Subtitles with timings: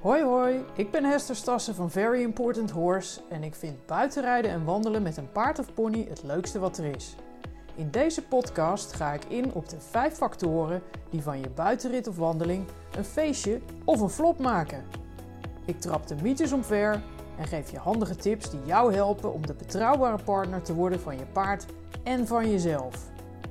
[0.00, 4.64] Hoi hoi, ik ben Hester Stassen van Very Important Horse en ik vind buitenrijden en
[4.64, 7.16] wandelen met een paard of pony het leukste wat er is.
[7.74, 12.16] In deze podcast ga ik in op de vijf factoren die van je buitenrit of
[12.16, 12.64] wandeling
[12.96, 14.84] een feestje of een flop maken.
[15.64, 17.02] Ik trap de mythes omver
[17.38, 21.18] en geef je handige tips die jou helpen om de betrouwbare partner te worden van
[21.18, 21.66] je paard
[22.02, 22.94] en van jezelf.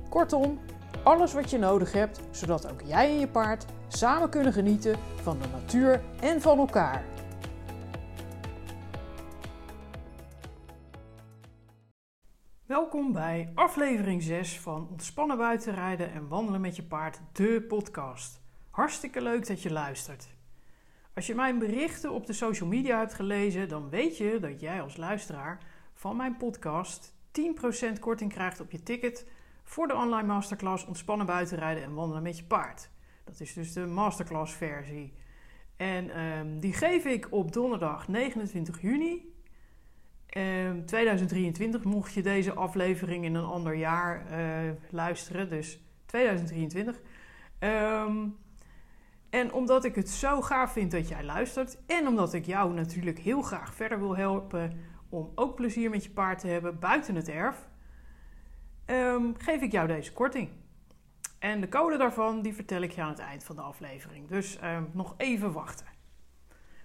[0.08, 0.58] Kortom,
[1.02, 5.38] alles wat je nodig hebt zodat ook jij en je paard samen kunnen genieten van
[5.38, 7.04] de natuur en van elkaar.
[12.66, 18.40] Welkom bij aflevering 6 van Ontspannen buitenrijden en wandelen met je paard, de podcast.
[18.70, 20.28] Hartstikke leuk dat je luistert.
[21.14, 24.82] Als je mijn berichten op de social media hebt gelezen, dan weet je dat jij
[24.82, 25.58] als luisteraar
[25.94, 27.14] van mijn podcast
[27.96, 29.26] 10% korting krijgt op je ticket
[29.64, 32.90] voor de online masterclass Ontspannen buitenrijden en wandelen met je paard.
[33.30, 35.12] Dat is dus de masterclass versie.
[35.76, 39.34] En um, die geef ik op donderdag 29 juni
[40.36, 41.84] um, 2023.
[41.84, 47.00] Mocht je deze aflevering in een ander jaar uh, luisteren, dus 2023.
[47.58, 48.36] Um,
[49.30, 53.18] en omdat ik het zo gaaf vind dat jij luistert en omdat ik jou natuurlijk
[53.18, 54.72] heel graag verder wil helpen
[55.08, 57.68] om ook plezier met je paard te hebben buiten het erf,
[59.38, 60.48] geef ik jou deze korting.
[61.40, 64.28] En de code daarvan die vertel ik je aan het eind van de aflevering.
[64.28, 65.86] Dus uh, nog even wachten.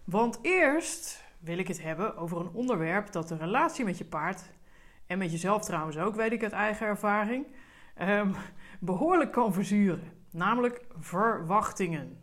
[0.04, 4.44] Want eerst wil ik het hebben over een onderwerp dat de relatie met je paard
[5.08, 7.46] en met jezelf trouwens ook, weet ik uit eigen ervaring,
[8.02, 8.36] um,
[8.80, 10.12] behoorlijk kan verzuren.
[10.32, 12.20] Namelijk verwachtingen.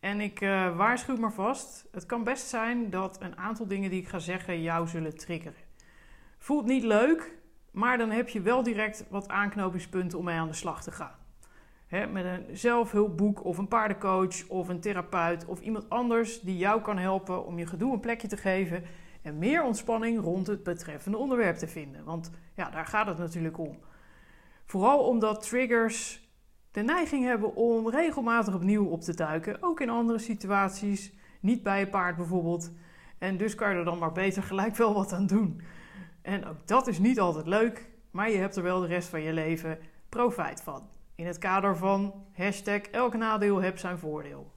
[0.00, 4.00] En ik uh, waarschuw maar vast, het kan best zijn dat een aantal dingen die
[4.00, 5.62] ik ga zeggen jou zullen triggeren.
[6.38, 7.34] Voelt niet leuk,
[7.70, 11.22] maar dan heb je wel direct wat aanknopingspunten om mee aan de slag te gaan
[12.12, 16.98] met een zelfhulpboek of een paardencoach of een therapeut of iemand anders die jou kan
[16.98, 18.82] helpen om je gedoe een plekje te geven
[19.22, 22.04] en meer ontspanning rond het betreffende onderwerp te vinden.
[22.04, 23.78] Want ja, daar gaat het natuurlijk om.
[24.64, 26.28] Vooral omdat triggers
[26.70, 31.78] de neiging hebben om regelmatig opnieuw op te duiken, ook in andere situaties, niet bij
[31.78, 32.72] je paard bijvoorbeeld.
[33.18, 35.62] En dus kan je er dan maar beter gelijk wel wat aan doen.
[36.22, 39.20] En ook dat is niet altijd leuk, maar je hebt er wel de rest van
[39.20, 39.78] je leven
[40.08, 40.88] profijt van.
[41.14, 44.52] In het kader van hashtag elk nadeel heeft zijn voordeel.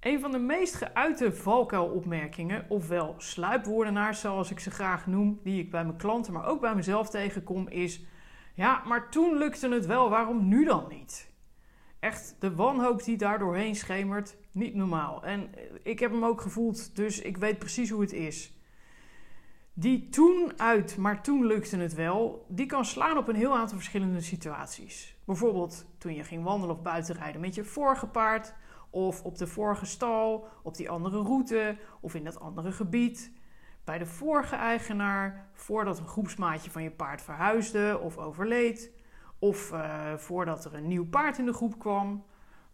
[0.00, 5.70] Een van de meest geuite valkuilopmerkingen, ofwel sluipwoordenaars zoals ik ze graag noem, die ik
[5.70, 8.04] bij mijn klanten, maar ook bij mezelf tegenkom, is:
[8.54, 11.30] Ja, maar toen lukte het wel, waarom nu dan niet?
[12.00, 15.24] Echt de wanhoop die daar doorheen schemert, niet normaal.
[15.24, 15.50] En
[15.82, 18.52] ik heb hem ook gevoeld, dus ik weet precies hoe het is
[19.72, 23.76] die toen uit, maar toen lukte het wel, die kan slaan op een heel aantal
[23.76, 25.16] verschillende situaties.
[25.24, 28.54] Bijvoorbeeld toen je ging wandelen of buitenrijden met je vorige paard,
[28.90, 33.32] of op de vorige stal, op die andere route of in dat andere gebied.
[33.84, 38.92] Bij de vorige eigenaar, voordat een groepsmaatje van je paard verhuisde of overleed,
[39.38, 42.24] of uh, voordat er een nieuw paard in de groep kwam,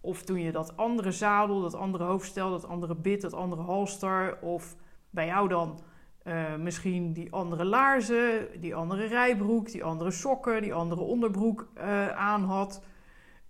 [0.00, 4.38] of toen je dat andere zadel, dat andere hoofdstel, dat andere bit, dat andere halster,
[4.40, 4.76] of
[5.10, 5.80] bij jou dan
[6.28, 12.08] uh, misschien die andere laarzen, die andere rijbroek, die andere sokken, die andere onderbroek uh,
[12.08, 12.82] aan had.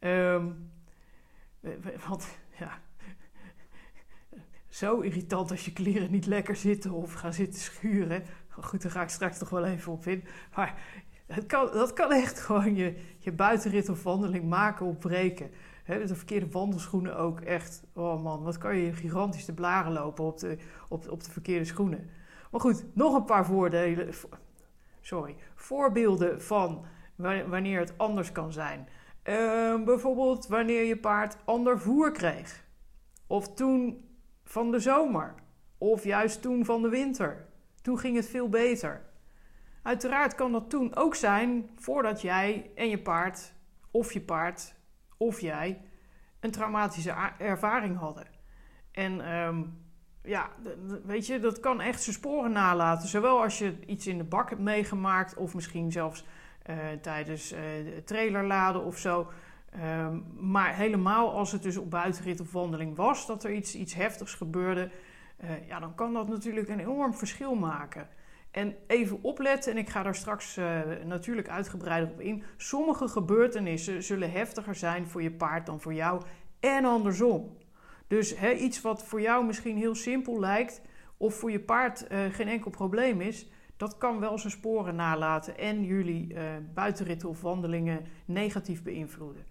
[0.00, 0.70] Um,
[2.08, 2.80] want ja,
[4.68, 8.22] zo irritant als je kleren niet lekker zitten of gaan zitten schuren.
[8.48, 10.24] Goed, daar ga ik straks nog wel even op in.
[10.54, 10.82] Maar
[11.26, 15.50] het kan, dat kan echt gewoon je, je buitenrit of wandeling maken of breken.
[15.86, 17.82] De verkeerde wandelschoenen ook echt.
[17.92, 21.64] Oh man, wat kan je gigantisch de blaren lopen op de, op, op de verkeerde
[21.64, 22.10] schoenen.
[22.50, 24.14] Maar goed, nog een paar voordelen.
[25.00, 26.84] Sorry, voorbeelden van
[27.48, 28.88] wanneer het anders kan zijn.
[29.24, 32.64] Uh, bijvoorbeeld wanneer je paard ander voer kreeg.
[33.26, 34.08] Of toen
[34.44, 35.34] van de zomer.
[35.78, 37.46] Of juist toen van de winter.
[37.82, 39.02] Toen ging het veel beter.
[39.82, 43.52] Uiteraard kan dat toen ook zijn voordat jij en je paard,
[43.90, 44.74] of je paard,
[45.16, 45.82] of jij,
[46.40, 48.26] een traumatische ervaring hadden.
[48.92, 49.87] En um,
[50.22, 50.50] ja,
[51.04, 53.08] weet je, dat kan echt zijn sporen nalaten.
[53.08, 56.24] Zowel als je iets in de bak hebt meegemaakt, of misschien zelfs
[56.70, 57.58] uh, tijdens uh,
[58.04, 59.28] trailerladen of zo.
[59.84, 63.94] Um, maar helemaal als het dus op buitenrit of wandeling was, dat er iets, iets
[63.94, 64.90] heftigs gebeurde,
[65.44, 68.08] uh, ja, dan kan dat natuurlijk een enorm verschil maken.
[68.50, 70.58] En even opletten, en ik ga daar straks
[71.04, 72.42] natuurlijk uitgebreider op in.
[72.56, 76.22] Sommige gebeurtenissen zullen heftiger zijn voor je paard dan voor jou
[76.60, 77.56] en andersom.
[78.08, 80.80] Dus iets wat voor jou misschien heel simpel lijkt,
[81.16, 85.58] of voor je paard uh, geen enkel probleem is, dat kan wel zijn sporen nalaten
[85.58, 86.40] en jullie uh,
[86.74, 89.44] buitenritten of wandelingen negatief beïnvloeden.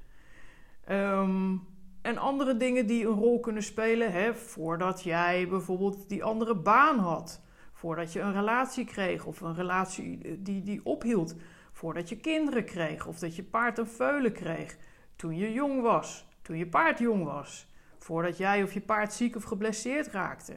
[0.92, 1.62] Um,
[2.01, 4.12] en andere dingen die een rol kunnen spelen.
[4.12, 7.42] Hè, voordat jij bijvoorbeeld die andere baan had.
[7.74, 11.36] Voordat je een relatie kreeg of een relatie eh, die, die ophield.
[11.71, 14.77] Voordat je kinderen kreeg of dat je paard een veulen kreeg.
[15.15, 16.27] Toen je jong was.
[16.42, 17.68] Toen je paard jong was.
[18.07, 20.54] Voordat jij of je paard ziek of geblesseerd raakte.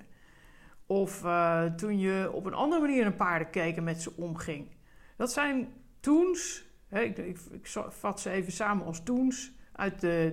[0.86, 4.68] Of uh, toen je op een andere manier naar paarden keek en met ze omging.
[5.16, 6.64] Dat zijn toens.
[6.88, 9.52] Hè, ik, ik, vat ze even samen als toens.
[9.72, 10.32] Uit de,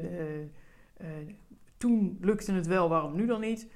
[1.01, 1.07] uh,
[1.77, 3.67] toen lukte het wel, waarom nu dan niet?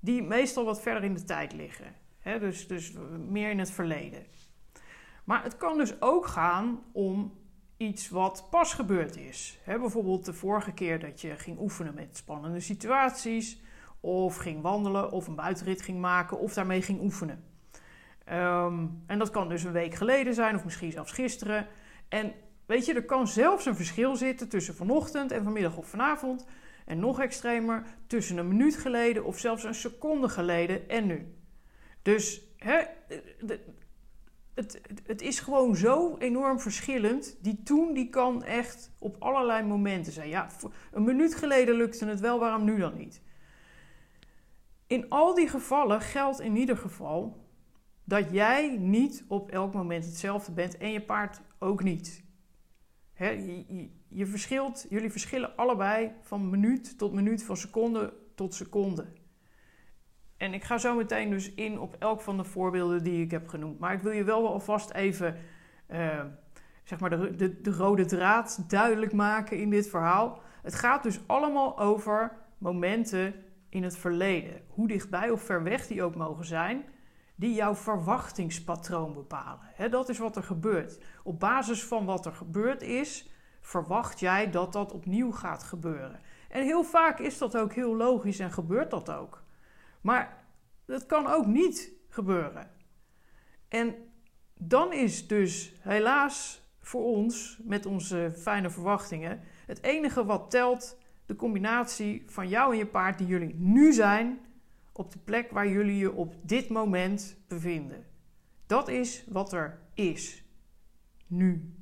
[0.00, 1.94] Die meestal wat verder in de tijd liggen.
[2.18, 2.92] Hè, dus, dus
[3.28, 4.26] meer in het verleden.
[5.24, 7.38] Maar het kan dus ook gaan om
[7.78, 9.58] iets wat pas gebeurd is.
[9.64, 13.60] Bijvoorbeeld de vorige keer dat je ging oefenen met spannende situaties,
[14.00, 17.44] of ging wandelen, of een buitenrit ging maken, of daarmee ging oefenen.
[18.32, 21.66] Um, en dat kan dus een week geleden zijn, of misschien zelfs gisteren.
[22.08, 22.32] En
[22.66, 26.46] weet je, er kan zelfs een verschil zitten tussen vanochtend en vanmiddag of vanavond.
[26.84, 31.34] En nog extremer, tussen een minuut geleden of zelfs een seconde geleden en nu.
[32.02, 32.82] Dus hè,
[34.58, 37.36] het, het is gewoon zo enorm verschillend.
[37.40, 40.28] Die toen die kan echt op allerlei momenten zijn.
[40.28, 40.48] Ja,
[40.92, 43.22] een minuut geleden lukte het wel, waarom nu dan niet?
[44.86, 47.46] In al die gevallen geldt in ieder geval
[48.04, 52.22] dat jij niet op elk moment hetzelfde bent en je paard ook niet.
[53.18, 59.06] je, je, verschilt, jullie verschillen allebei van minuut tot minuut, van seconde tot seconde.
[60.38, 63.48] En ik ga zo meteen dus in op elk van de voorbeelden die ik heb
[63.48, 63.78] genoemd.
[63.78, 65.36] Maar ik wil je wel alvast even
[65.90, 66.24] uh,
[66.84, 70.40] zeg maar de, de, de rode draad duidelijk maken in dit verhaal.
[70.62, 73.34] Het gaat dus allemaal over momenten
[73.68, 74.60] in het verleden.
[74.68, 76.84] Hoe dichtbij of ver weg die ook mogen zijn,
[77.34, 79.90] die jouw verwachtingspatroon bepalen.
[79.90, 81.00] dat is wat er gebeurt.
[81.22, 83.30] Op basis van wat er gebeurd is,
[83.60, 86.20] verwacht jij dat dat opnieuw gaat gebeuren.
[86.48, 89.42] En heel vaak is dat ook heel logisch en gebeurt dat ook.
[90.08, 90.44] Maar
[90.84, 92.70] dat kan ook niet gebeuren.
[93.68, 93.94] En
[94.54, 101.36] dan is dus helaas voor ons, met onze fijne verwachtingen, het enige wat telt de
[101.36, 104.40] combinatie van jou en je paard die jullie nu zijn
[104.92, 108.06] op de plek waar jullie je op dit moment bevinden.
[108.66, 110.44] Dat is wat er is.
[111.26, 111.77] Nu.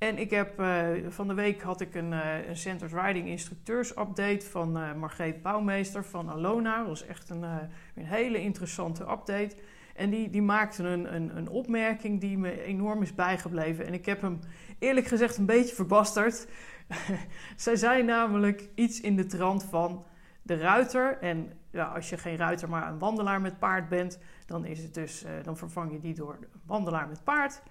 [0.00, 4.46] En ik heb uh, van de week had ik een, uh, een Riding instructeurs update
[4.46, 6.78] van uh, Margreet Bouwmeester van Alona.
[6.78, 9.56] Dat was echt een, een hele interessante update.
[9.94, 13.86] En die, die maakte een, een, een, opmerking die me enorm is bijgebleven.
[13.86, 14.38] En ik heb hem
[14.78, 16.48] eerlijk gezegd een beetje verbasterd.
[17.56, 20.04] Zij zei namelijk iets in de trant van
[20.42, 21.18] de ruiter.
[21.18, 24.94] En ja, als je geen ruiter, maar een wandelaar met paard bent, dan, is het
[24.94, 27.62] dus, dan vervang je die door een wandelaar met paard.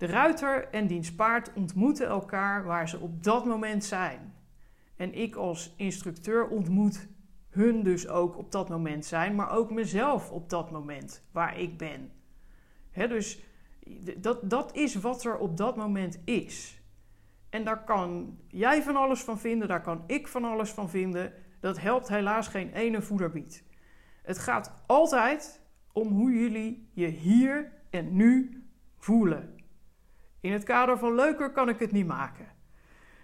[0.00, 4.34] De ruiter en diens paard ontmoeten elkaar waar ze op dat moment zijn.
[4.96, 7.08] En ik als instructeur ontmoet
[7.50, 11.78] hun dus ook op dat moment zijn, maar ook mezelf op dat moment waar ik
[11.78, 12.12] ben.
[12.92, 13.42] dus
[14.16, 16.82] dat, dat is wat er op dat moment is.
[17.50, 21.32] En daar kan jij van alles van vinden, daar kan ik van alles van vinden.
[21.60, 23.64] Dat helpt helaas geen ene voederbiet.
[24.22, 25.60] Het gaat altijd
[25.92, 28.62] om hoe jullie je hier en nu
[28.98, 29.59] voelen.
[30.40, 32.46] In het kader van leuker kan ik het niet maken.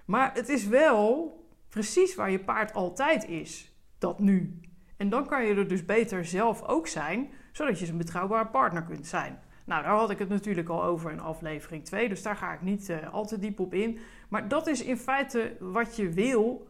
[0.05, 1.35] Maar het is wel
[1.69, 3.75] precies waar je paard altijd is.
[3.99, 4.61] Dat nu.
[4.97, 8.83] En dan kan je er dus beter zelf ook zijn, zodat je een betrouwbare partner
[8.83, 9.39] kunt zijn.
[9.65, 12.63] Nou, daar had ik het natuurlijk al over in aflevering 2, dus daar ga ik
[12.63, 13.99] niet uh, al te diep op in.
[14.29, 16.69] Maar dat is in feite wat je wil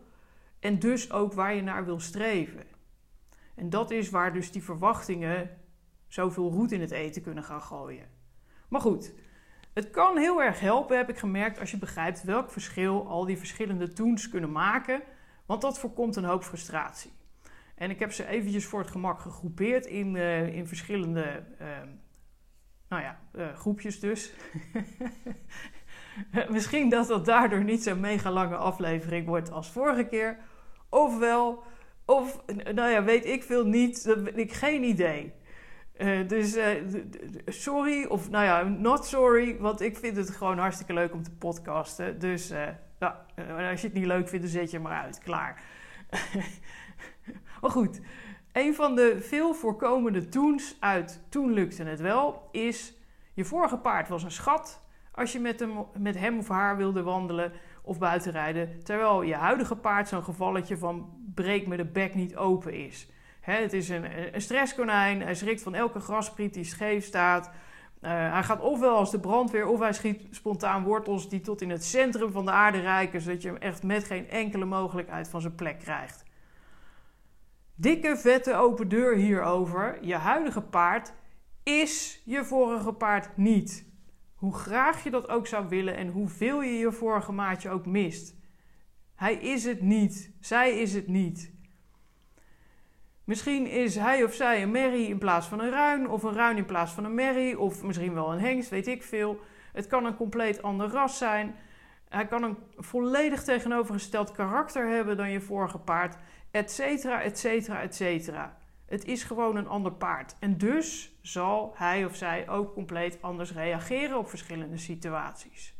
[0.60, 2.64] en dus ook waar je naar wil streven.
[3.54, 5.50] En dat is waar dus die verwachtingen
[6.08, 8.06] zoveel roet in het eten kunnen gaan gooien.
[8.68, 9.14] Maar goed,
[9.76, 13.38] het kan heel erg helpen, heb ik gemerkt, als je begrijpt welk verschil al die
[13.38, 15.02] verschillende toons kunnen maken,
[15.46, 17.12] want dat voorkomt een hoop frustratie.
[17.74, 21.66] En ik heb ze eventjes voor het gemak gegroepeerd in, uh, in verschillende uh,
[22.88, 24.32] nou ja, uh, groepjes dus.
[26.48, 30.38] Misschien dat dat daardoor niet zo'n mega lange aflevering wordt als vorige keer.
[30.88, 31.62] Ofwel,
[32.04, 32.42] of
[32.74, 35.34] nou ja, weet ik veel niet, ik geen idee.
[35.98, 36.64] Uh, dus uh,
[37.46, 41.30] sorry, of nou ja, not sorry, want ik vind het gewoon hartstikke leuk om te
[41.30, 42.18] podcasten.
[42.18, 43.26] Dus uh, ja,
[43.70, 45.18] als je het niet leuk vindt, dan zet je maar uit.
[45.18, 45.62] Klaar.
[47.60, 48.00] maar goed,
[48.52, 52.94] een van de veel voorkomende toens uit Toen lukte het wel is...
[53.34, 57.02] Je vorige paard was een schat als je met hem, met hem of haar wilde
[57.02, 58.84] wandelen of buitenrijden...
[58.84, 63.08] terwijl je huidige paard zo'n gevalletje van breek me de bek niet open is
[63.54, 65.22] het is een, een stresskonijn.
[65.22, 67.50] Hij schrikt van elke graspriet die scheef staat.
[68.00, 71.84] hij gaat ofwel als de brandweer of hij schiet spontaan wortels die tot in het
[71.84, 75.54] centrum van de aarde reiken, zodat je hem echt met geen enkele mogelijkheid van zijn
[75.54, 76.24] plek krijgt.
[77.74, 79.98] Dikke vette open deur hierover.
[80.00, 81.12] Je huidige paard
[81.62, 83.86] is je vorige paard niet.
[84.34, 88.34] Hoe graag je dat ook zou willen en hoeveel je je vorige maatje ook mist.
[89.14, 90.32] Hij is het niet.
[90.40, 91.55] Zij is het niet.
[93.26, 96.56] Misschien is hij of zij een merrie in plaats van een ruin, of een ruin
[96.56, 99.40] in plaats van een merrie, of misschien wel een hengst, weet ik veel.
[99.72, 101.54] Het kan een compleet ander ras zijn.
[102.08, 106.16] Hij kan een volledig tegenovergesteld karakter hebben dan je vorige paard,
[106.50, 108.58] et cetera, et cetera, et cetera.
[108.86, 110.34] Het is gewoon een ander paard.
[110.40, 115.74] En dus zal hij of zij ook compleet anders reageren op verschillende situaties.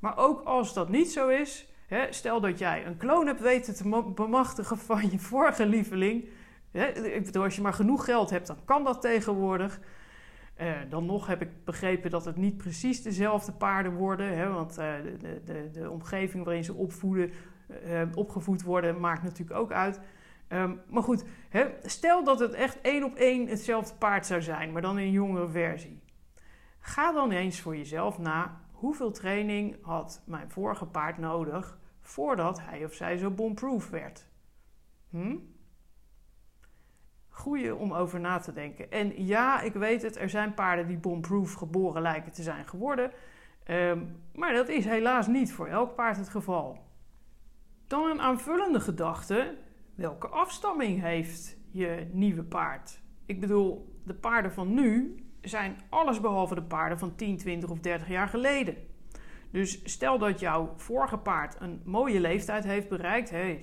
[0.00, 3.74] Maar ook als dat niet zo is, hè, stel dat jij een kloon hebt weten
[3.74, 6.28] te bemachtigen van je vorige lieveling.
[6.76, 9.80] Hè, als je maar genoeg geld hebt, dan kan dat tegenwoordig.
[10.60, 14.36] Uh, dan nog heb ik begrepen dat het niet precies dezelfde paarden worden.
[14.36, 17.30] Hè, want uh, de, de, de, omgeving waarin ze opvoeden,
[17.84, 20.00] uh, opgevoed worden maakt natuurlijk ook uit.
[20.48, 24.72] Um, maar goed, hè, stel dat het echt één op één hetzelfde paard zou zijn,
[24.72, 26.02] maar dan in een jongere versie.
[26.78, 32.84] Ga dan eens voor jezelf na hoeveel training had mijn vorige paard nodig voordat hij
[32.84, 34.28] of zij zo bomproof werd.
[35.10, 35.36] Hm?
[37.36, 38.90] Goeie om over na te denken.
[38.90, 43.10] En ja, ik weet het, er zijn paarden die bomproof geboren lijken te zijn geworden.
[43.70, 46.78] Um, maar dat is helaas niet voor elk paard het geval.
[47.86, 49.56] Dan een aanvullende gedachte
[49.94, 53.00] welke afstamming heeft je nieuwe paard?
[53.26, 58.08] Ik bedoel, de paarden van nu zijn allesbehalve de paarden van 10, 20 of 30
[58.08, 58.76] jaar geleden.
[59.50, 63.60] Dus stel dat jouw vorige paard een mooie leeftijd heeft bereikt, hè,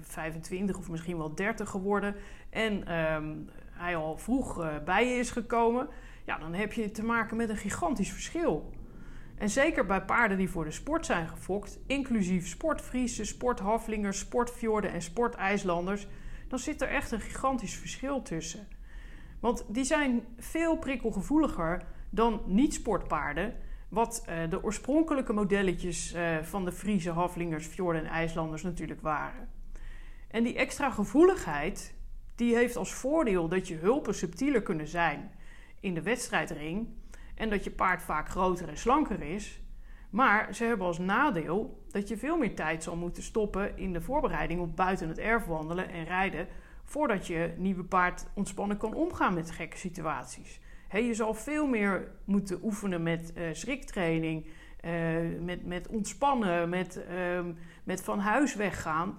[0.00, 2.14] 25 of misschien wel 30 geworden,
[2.56, 5.88] en um, hij al vroeg uh, bij je is gekomen,
[6.24, 8.70] ja, dan heb je te maken met een gigantisch verschil.
[9.38, 15.02] En zeker bij paarden die voor de sport zijn gefokt, inclusief sportvriezen, sporthaflingers, sportfjorden en
[15.02, 16.06] sportijslanders,
[16.48, 18.68] dan zit er echt een gigantisch verschil tussen.
[19.40, 23.54] Want die zijn veel prikkelgevoeliger dan niet-sportpaarden,
[23.88, 29.48] wat uh, de oorspronkelijke modelletjes uh, van de Friese haflingers, fjorden en ijslanders natuurlijk waren.
[30.28, 31.95] En die extra gevoeligheid,
[32.36, 35.30] die heeft als voordeel dat je hulpen subtieler kunnen zijn
[35.80, 36.88] in de wedstrijdring
[37.34, 39.60] en dat je paard vaak groter en slanker is.
[40.10, 44.00] Maar ze hebben als nadeel dat je veel meer tijd zal moeten stoppen in de
[44.00, 46.48] voorbereiding op buiten het erf wandelen en rijden
[46.84, 50.60] voordat je nieuwe paard ontspannen kan omgaan met gekke situaties.
[50.90, 54.46] je zal veel meer moeten oefenen met uh, schriktraining,
[54.84, 54.92] uh,
[55.40, 57.40] met, met ontspannen, met, uh,
[57.84, 59.18] met van huis weggaan.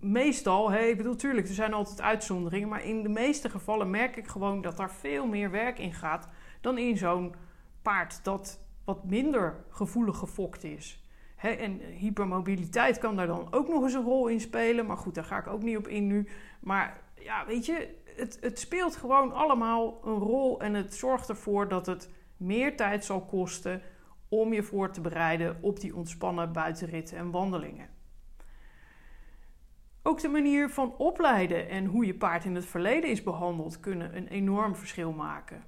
[0.00, 4.16] Meestal, hey, ik bedoel, natuurlijk, er zijn altijd uitzonderingen, maar in de meeste gevallen merk
[4.16, 6.28] ik gewoon dat daar veel meer werk in gaat
[6.60, 7.34] dan in zo'n
[7.82, 11.04] paard dat wat minder gevoelig gefokt is.
[11.36, 14.86] en hypermobiliteit kan daar dan ook nog eens een rol in spelen.
[14.86, 16.28] Maar goed, daar ga ik ook niet op in nu.
[16.60, 20.60] Maar ja, weet je, het, het speelt gewoon allemaal een rol.
[20.60, 23.82] En het zorgt ervoor dat het meer tijd zal kosten
[24.28, 27.88] om je voor te bereiden op die ontspannen buitenritten en wandelingen.
[30.06, 34.16] Ook de manier van opleiden en hoe je paard in het verleden is behandeld kunnen
[34.16, 35.64] een enorm verschil maken.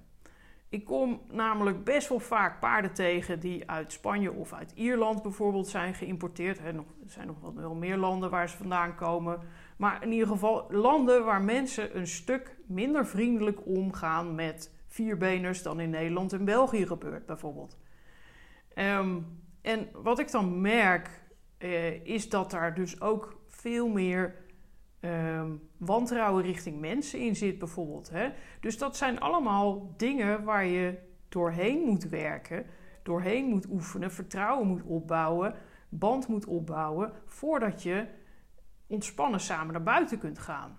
[0.69, 5.69] Ik kom namelijk best wel vaak paarden tegen die uit Spanje of uit Ierland bijvoorbeeld
[5.69, 6.59] zijn geïmporteerd.
[6.59, 9.41] Er zijn nog wel meer landen waar ze vandaan komen.
[9.77, 15.81] Maar in ieder geval landen waar mensen een stuk minder vriendelijk omgaan met vierbeners dan
[15.81, 17.79] in Nederland en België gebeurt bijvoorbeeld.
[18.75, 21.23] Um, en wat ik dan merk
[21.59, 24.35] uh, is dat daar dus ook veel meer
[25.01, 28.11] um, wantrouwen richting mensen in zit, bijvoorbeeld.
[28.11, 28.29] Hè?
[28.61, 30.99] Dus dat zijn allemaal dingen waar je
[31.29, 32.67] doorheen moet werken,
[33.03, 35.55] doorheen moet oefenen, vertrouwen moet opbouwen,
[35.89, 38.07] band moet opbouwen, voordat je
[38.87, 40.79] ontspannen samen naar buiten kunt gaan.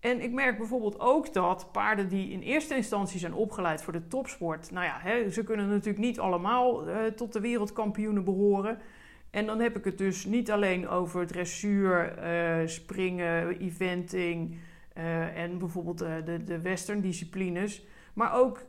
[0.00, 4.06] En ik merk bijvoorbeeld ook dat paarden die in eerste instantie zijn opgeleid voor de
[4.06, 8.78] topsport, nou ja, hè, ze kunnen natuurlijk niet allemaal uh, tot de wereldkampioenen behoren.
[9.36, 14.58] En dan heb ik het dus niet alleen over dressuur, uh, springen, eventing
[14.98, 17.86] uh, en bijvoorbeeld uh, de, de western disciplines.
[18.14, 18.60] Maar ook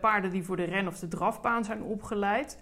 [0.00, 2.58] paarden die voor de ren of de drafbaan zijn opgeleid.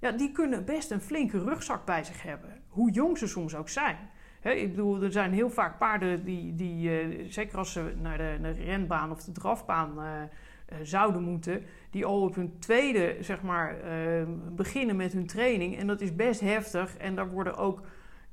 [0.00, 2.62] Ja, die kunnen best een flinke rugzak bij zich hebben.
[2.68, 3.96] Hoe jong ze soms ook zijn.
[4.42, 8.54] ik bedoel, er zijn heel vaak paarden die, die zeker als ze naar de, naar
[8.54, 10.04] de renbaan of de drafbaan eh,
[10.82, 14.22] zouden moeten, die al op hun tweede, zeg maar, uh,
[14.52, 15.78] beginnen met hun training.
[15.78, 16.96] En dat is best heftig.
[16.96, 17.80] En daar worden ook,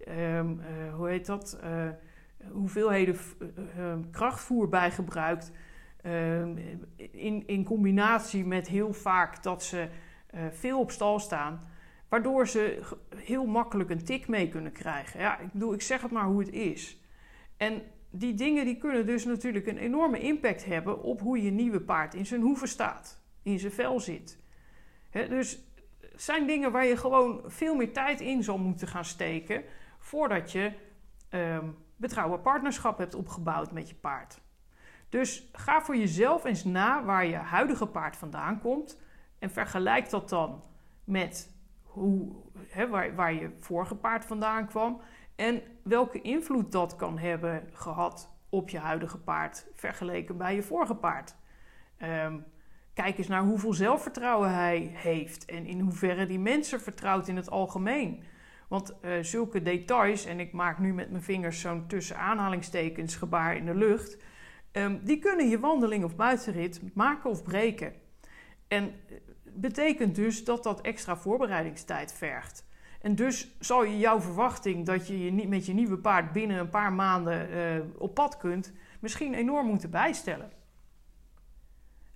[0.08, 0.62] um,
[0.96, 1.60] hoe heet dat,
[2.52, 3.16] hoeveelheden
[4.12, 5.52] krachtvoer bij gebruikt.
[6.02, 6.58] Ehm,
[7.12, 9.90] in, in combinatie met heel vaak dat ze
[10.28, 11.62] eh, veel op stal staan,
[12.10, 12.80] waardoor ze
[13.16, 15.20] heel makkelijk een tik mee kunnen krijgen.
[15.20, 17.02] Ja, ik bedoel, ik zeg het maar hoe het is.
[17.58, 17.82] En
[18.18, 22.14] die dingen die kunnen dus natuurlijk een enorme impact hebben op hoe je nieuwe paard
[22.14, 24.40] in zijn hoeven staat, in zijn vel zit.
[25.12, 25.60] dus
[26.16, 29.64] zijn dingen waar je gewoon veel meer tijd in zal moeten gaan steken
[30.00, 30.72] voordat je
[31.30, 34.42] um, betrouwbaar partnerschap hebt opgebouwd met je paard.
[35.10, 39.00] Dus ga voor jezelf eens na waar je huidige paard vandaan komt
[39.40, 40.64] en vergelijk dat dan
[41.04, 42.36] met hoe,
[42.90, 45.02] waar, waar je vorige paard vandaan kwam
[45.38, 50.96] en welke invloed dat kan hebben gehad op je huidige paard vergeleken bij je vorige
[50.96, 51.36] paard.
[52.04, 52.46] Um,
[52.94, 57.50] kijk eens naar hoeveel zelfvertrouwen hij heeft en in hoeverre die mensen vertrouwt in het
[57.50, 58.24] algemeen.
[58.68, 63.56] Want uh, zulke details, en ik maak nu met mijn vingers zo'n tussen aanhalingstekens gebaar
[63.56, 64.18] in de lucht,
[64.72, 67.94] um, die kunnen je wandeling of buitenrit maken of breken.
[68.68, 72.67] En eh, betekent dus dat dat extra voorbereidingstijd vergt.
[73.02, 76.70] En dus zal je jouw verwachting dat je, je met je nieuwe paard binnen een
[76.70, 80.52] paar maanden uh, op pad kunt, misschien enorm moeten bijstellen.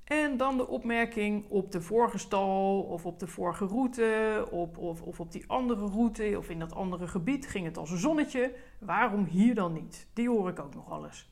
[0.04, 5.02] En dan de opmerking op de vorige stal of op de vorige route op, of,
[5.02, 8.54] of op die andere route of in dat andere gebied ging het als een zonnetje.
[8.80, 10.08] Waarom hier dan niet?
[10.14, 11.30] Die hoor ik ook nog alles.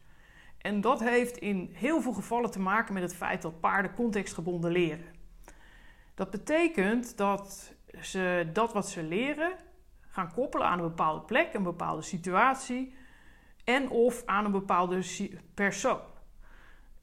[0.58, 4.72] En dat heeft in heel veel gevallen te maken met het feit dat paarden contextgebonden
[4.72, 5.06] leren.
[6.16, 9.52] Dat betekent dat ze dat wat ze leren
[10.08, 12.94] gaan koppelen aan een bepaalde plek, een bepaalde situatie
[13.64, 15.04] en of aan een bepaalde
[15.54, 16.00] persoon.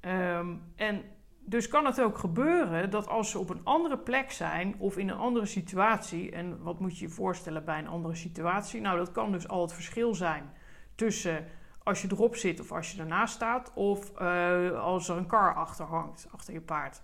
[0.01, 1.05] Um, en
[1.39, 5.09] dus kan het ook gebeuren dat als ze op een andere plek zijn of in
[5.09, 8.81] een andere situatie, en wat moet je je voorstellen bij een andere situatie?
[8.81, 10.53] Nou, dat kan dus al het verschil zijn
[10.95, 11.47] tussen
[11.83, 15.55] als je erop zit of als je ernaast staat, of uh, als er een kar
[15.55, 17.03] achter hangt, achter je paard.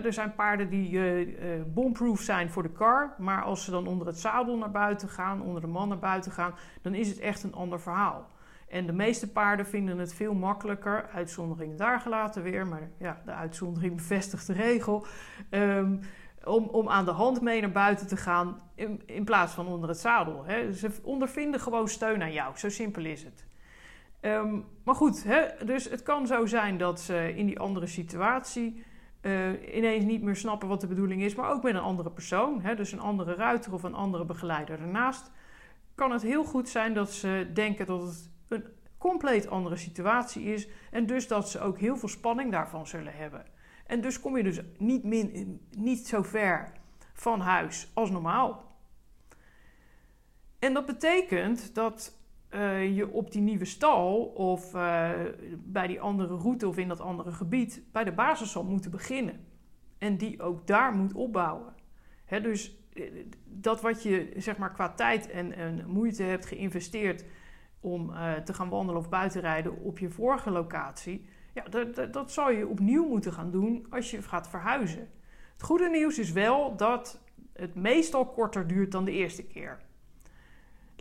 [0.00, 4.06] Er zijn paarden die uh, bomproof zijn voor de kar, maar als ze dan onder
[4.06, 7.42] het zadel naar buiten gaan, onder de man naar buiten gaan, dan is het echt
[7.42, 8.30] een ander verhaal.
[8.68, 13.32] En de meeste paarden vinden het veel makkelijker, uitzondering daar gelaten weer, maar ja, de
[13.32, 15.06] uitzondering bevestigt de regel,
[15.50, 16.00] um,
[16.44, 19.88] om, om aan de hand mee naar buiten te gaan in, in plaats van onder
[19.88, 20.44] het zadel.
[20.44, 20.72] Hè.
[20.72, 23.46] Ze ondervinden gewoon steun aan jou, zo simpel is het.
[24.20, 25.26] Um, maar goed,
[25.64, 28.84] dus het kan zo zijn dat ze in die andere situatie
[29.22, 32.60] uh, ineens niet meer snappen wat de bedoeling is, maar ook met een andere persoon,
[32.60, 35.30] hè, dus een andere ruiter of een andere begeleider ernaast,
[35.94, 38.64] kan het heel goed zijn dat ze denken dat het een
[38.98, 40.68] compleet andere situatie is.
[40.90, 43.44] En dus dat ze ook heel veel spanning daarvan zullen hebben.
[43.86, 46.72] En dus kom je dus niet, min, niet zo ver
[47.12, 48.76] van huis als normaal.
[50.58, 52.18] En dat betekent dat
[52.54, 55.10] uh, je op die nieuwe stal of uh,
[55.58, 59.46] bij die andere route of in dat andere gebied bij de basis zal moeten beginnen.
[59.98, 61.74] En die ook daar moet opbouwen.
[62.24, 63.04] He, dus eh,
[63.44, 67.24] dat wat je zeg maar, qua tijd en, moeite hebt geïnvesteerd
[67.80, 68.12] om
[68.44, 71.26] te gaan wandelen of buitenrijden op je vorige locatie.
[71.54, 75.08] Ja, dat, dat, dat zal je opnieuw moeten gaan doen als je gaat verhuizen.
[75.52, 79.80] Het goede nieuws is wel dat het meestal korter duurt dan de eerste keer.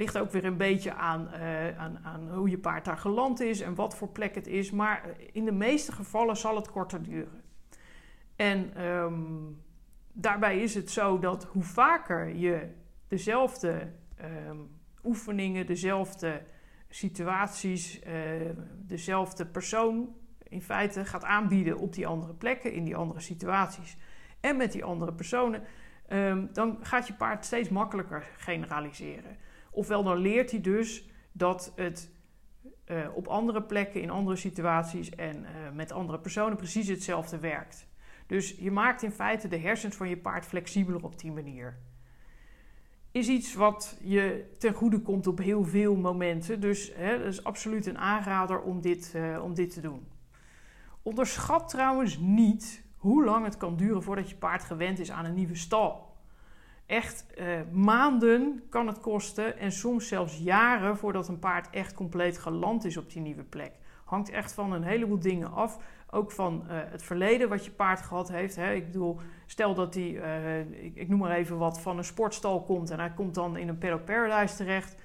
[0.02, 3.62] Ligt ook weer een beetje aan, uh, aan, aan, hoe je paard daar geland is
[3.62, 4.72] en wat voor plek het is.
[4.72, 7.42] Maar in de meeste gevallen zal het korter duren.
[8.36, 9.62] En um,
[10.14, 12.68] daarbij is het zo dat hoe vaker je
[13.08, 13.92] dezelfde
[14.50, 14.70] um,
[15.04, 16.42] oefeningen, dezelfde
[16.90, 18.14] situaties uh,
[18.78, 23.98] dezelfde persoon in feite gaat aanbieden op die andere plekken, in die andere situaties
[24.40, 25.64] en met die andere personen,
[26.10, 29.38] um, dan gaat je paard steeds makkelijker generaliseren.
[29.72, 32.12] Ofwel dan leert hij dus dat het
[32.86, 37.88] uh, op andere plekken, in andere situaties en uh, met andere personen precies hetzelfde werkt.
[38.28, 41.80] Dus je maakt in feite de hersens van je paard flexibeler op die manier
[43.12, 46.60] is iets wat je ten goede komt op heel veel momenten.
[46.62, 50.08] Dus hè, dat is absoluut een aanrader om dit, uh, om dit te doen.
[51.02, 55.34] Onderschat trouwens niet hoe lang het kan duren voordat je paard gewend is aan een
[55.34, 56.11] nieuwe stal.
[56.92, 62.38] Echt uh, maanden kan het kosten en soms zelfs jaren voordat een paard echt compleet
[62.38, 63.72] geland is op die nieuwe plek.
[64.06, 65.78] Hangt echt van een heleboel dingen af.
[66.10, 68.56] Ook van uh, het verleden wat je paard gehad heeft.
[68.56, 68.74] Hè.
[68.74, 72.90] Ik bedoel, stel dat hij, uh, ik, noem maar even wat, van een sportstal komt
[72.90, 74.96] en hij komt dan in een Paddock Paradise terecht.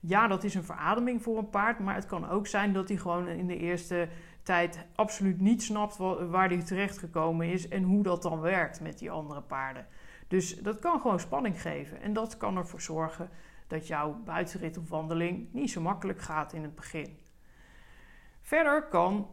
[0.00, 2.96] Ja, dat is een verademing voor een paard, maar het kan ook zijn dat hij
[2.96, 4.08] gewoon in de eerste
[4.42, 5.96] tijd absoluut niet snapt
[6.30, 9.86] waar hij terecht gekomen is en hoe dat dan werkt met die andere paarden.
[10.34, 13.30] Dus dat kan gewoon spanning geven en dat kan ervoor zorgen
[13.66, 17.18] dat jouw buitenrit of wandeling niet zo makkelijk gaat in het begin.
[18.40, 19.30] Verder kan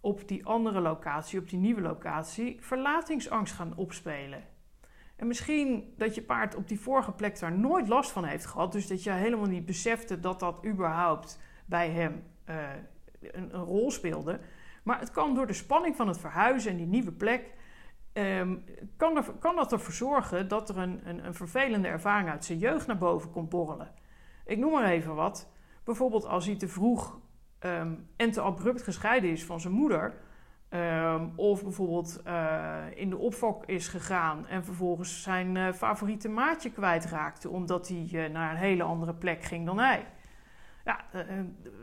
[0.00, 4.44] op die andere locatie, op die nieuwe locatie, verlatingsangst gaan opspelen.
[5.16, 8.72] En misschien dat je paard op die vorige plek daar nooit last van heeft gehad.
[8.72, 12.56] Dus dat je helemaal niet besefte dat dat überhaupt bij hem uh,
[13.20, 14.40] een, een, rol speelde.
[14.82, 17.58] Maar het kan door de spanning van het verhuizen en die nieuwe plek.
[18.12, 18.64] Um,
[18.96, 22.86] kan, kan dat ervoor zorgen dat er een, een, een vervelende ervaring uit zijn jeugd
[22.86, 23.92] naar boven komt borrelen.
[24.44, 25.52] Ik noem maar even wat.
[25.84, 27.18] Bijvoorbeeld als hij te vroeg
[27.60, 30.14] um, en te abrupt gescheiden is van zijn moeder
[30.74, 36.70] Um, of bijvoorbeeld uh, in de opvok is gegaan en vervolgens zijn uh, favoriete maatje
[36.70, 40.06] kwijtraakte omdat hij uh, naar een hele andere plek ging dan hij.
[40.84, 41.04] Ja,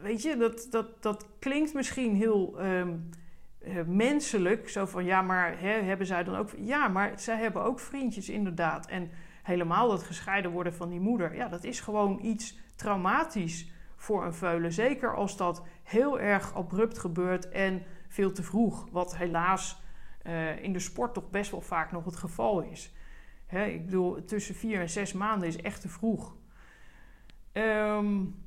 [0.01, 2.57] weet je, dat, dat, dat klinkt misschien heel
[3.85, 4.69] menselijk.
[4.69, 6.49] Zo van ja, maar hè, hebben zij dan ook.
[6.57, 8.87] Ja, maar zij hebben ook vriendjes, inderdaad.
[8.87, 9.09] En
[9.43, 11.35] helemaal dat gescheiden worden van die moeder.
[11.35, 14.71] Ja, dat is gewoon iets traumatisch voor een veulen.
[14.73, 18.87] Zeker als dat heel erg abrupt gebeurt en veel te vroeg.
[18.91, 19.81] Wat helaas
[20.23, 22.95] uh, in de sport toch best wel vaak nog het geval is.
[23.45, 26.35] Hè, ik bedoel, tussen vier en zes maanden is echt te vroeg.
[27.53, 28.45] Um,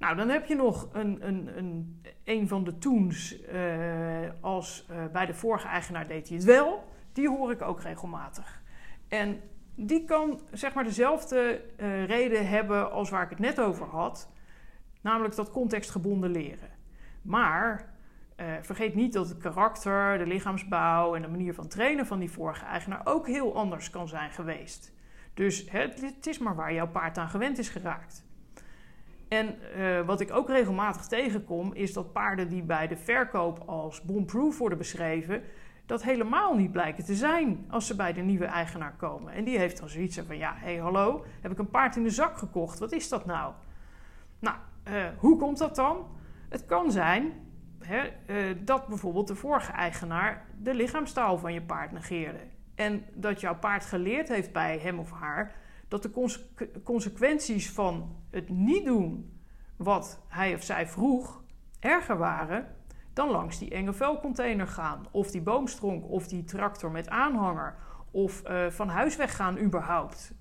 [0.00, 4.96] nou, dan heb je nog een, een, een, een van de toens uh, als uh,
[5.12, 6.88] bij de vorige eigenaar deed hij het wel.
[7.12, 8.62] Die hoor ik ook regelmatig.
[9.08, 9.40] En
[9.74, 14.32] die kan zeg maar dezelfde uh, reden hebben als waar ik het net over had.
[15.00, 16.70] Namelijk dat contextgebonden leren.
[17.22, 17.88] Maar
[18.60, 22.64] vergeet niet dat het karakter, de lichaamsbouw en de manier van trainen van die vorige
[22.64, 24.92] eigenaar ook heel anders kan zijn geweest.
[25.34, 28.29] Dus het is maar waar jouw paard aan gewend is geraakt.
[29.30, 34.02] En uh, wat ik ook regelmatig tegenkom, is dat paarden die bij de verkoop als
[34.02, 35.42] bomproof worden beschreven,
[35.86, 39.32] dat helemaal niet blijken te zijn als ze bij de nieuwe eigenaar komen.
[39.32, 42.02] En die heeft dan zoiets van: ja, hé, hey, hallo, heb ik een paard in
[42.02, 42.78] de zak gekocht?
[42.78, 43.52] Wat is dat nou?
[44.38, 44.56] Nou,
[44.88, 46.06] uh, hoe komt dat dan?
[46.48, 47.32] Het kan zijn
[47.78, 52.40] hè, uh, dat bijvoorbeeld de vorige eigenaar de lichaamstaal van je paard negeerde.
[52.74, 55.54] En dat jouw paard geleerd heeft bij hem of haar
[55.90, 56.40] dat de conse
[56.84, 59.38] consequenties van het niet doen
[59.76, 61.42] wat hij of zij vroeg
[61.80, 62.66] erger waren
[63.12, 67.76] dan langs die enge vuilcontainer gaan, of die boomstronk, of die tractor met aanhanger,
[68.10, 70.32] of uh, van huis weggaan überhaupt.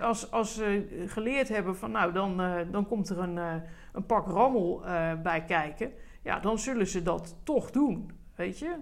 [0.00, 3.54] Als, als ze geleerd hebben van nou, dan, uh, dan komt er een, uh,
[3.92, 4.82] een pak rammel
[5.22, 8.10] bij kijken ja, dan zullen ze dat toch doen.
[8.34, 8.76] Weet je?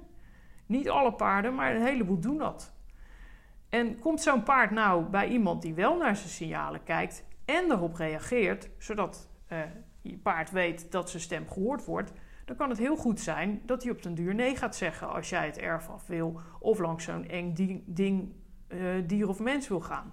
[0.66, 2.72] Niet alle paarden, maar een heleboel doen dat.
[3.70, 7.94] En komt zo'n paard nou bij iemand die wel naar zijn signalen kijkt en erop
[7.94, 9.59] reageert, zodat uh,
[10.00, 12.12] je paard weet dat zijn stem gehoord wordt,
[12.44, 15.28] dan kan het heel goed zijn dat hij op den duur nee gaat zeggen als
[15.28, 18.33] jij het erf af wil of langs zo'n eng ding, ding
[18.68, 20.12] uh, dier of mens wil gaan.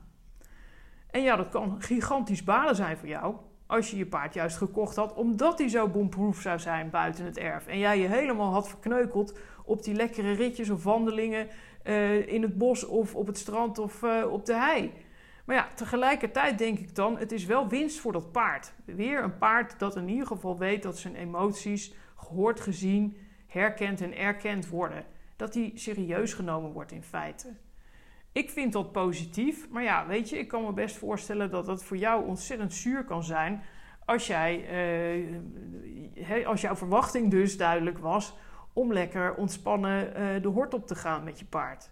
[1.12, 3.36] En ja, dat kan gigantisch balen zijn voor jou,
[3.68, 7.38] als je je paard juist gekocht had, omdat hij zo bomproof zou zijn buiten het
[7.38, 7.68] erf.
[7.68, 11.48] En jij je helemaal had verkneukeld op die lekkere ritjes of wandelingen
[11.84, 14.94] uh, in het bos of op het strand of uh, op de hei.
[15.46, 18.74] Maar ja, tegelijkertijd denk ik dan, het is wel winst voor dat paard.
[18.86, 24.18] Weer een paard dat in ieder geval weet dat zijn emoties gehoord, gezien, herkend en
[24.18, 25.06] erkend worden.
[25.36, 27.56] Dat die serieus genomen wordt in feite.
[28.38, 29.70] Ik vind dat positief.
[29.70, 33.04] Maar ja, weet je, ik kan me best voorstellen dat dat voor jou ontzettend zuur
[33.04, 33.64] kan zijn.
[34.06, 34.70] Als, jij,
[36.30, 38.36] uh, als jouw verwachting dus duidelijk was
[38.74, 41.90] om lekker ontspannen uh, de hort op te gaan met je paard.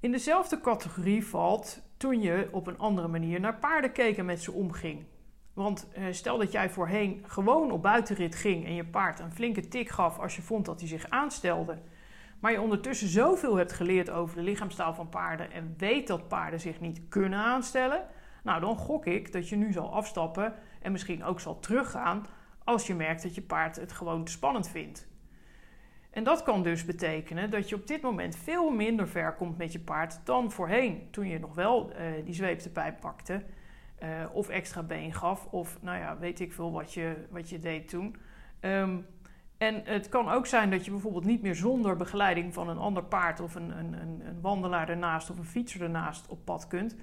[0.00, 4.42] In dezelfde categorie valt toen je op een andere manier naar paarden keek en met
[4.42, 5.04] ze omging.
[5.52, 9.68] Want uh, stel dat jij voorheen gewoon op buitenrit ging en je paard een flinke
[9.68, 11.78] tik gaf als je vond dat hij zich aanstelde
[12.40, 16.60] maar je ondertussen zoveel hebt geleerd over de lichaamstaal van paarden en weet dat paarden
[16.60, 18.06] zich niet kunnen aanstellen,
[18.42, 22.26] nou dan gok ik dat je nu zal afstappen en misschien ook zal teruggaan
[22.64, 25.08] als je merkt dat je paard het gewoon te spannend vindt.
[26.10, 29.72] En dat kan dus betekenen dat je op dit moment veel minder ver komt met
[29.72, 33.42] je paard dan voorheen, toen je nog wel uh, die zweep pijp pakte,
[34.02, 37.58] uh, of extra been gaf, of nou ja, weet ik veel wat je, wat je
[37.58, 38.16] deed toen.
[38.60, 39.06] Um,
[39.60, 43.02] en het kan ook zijn dat je bijvoorbeeld niet meer zonder begeleiding van een ander
[43.02, 46.96] paard of een, een, een wandelaar ernaast of een fietser ernaast op pad kunt.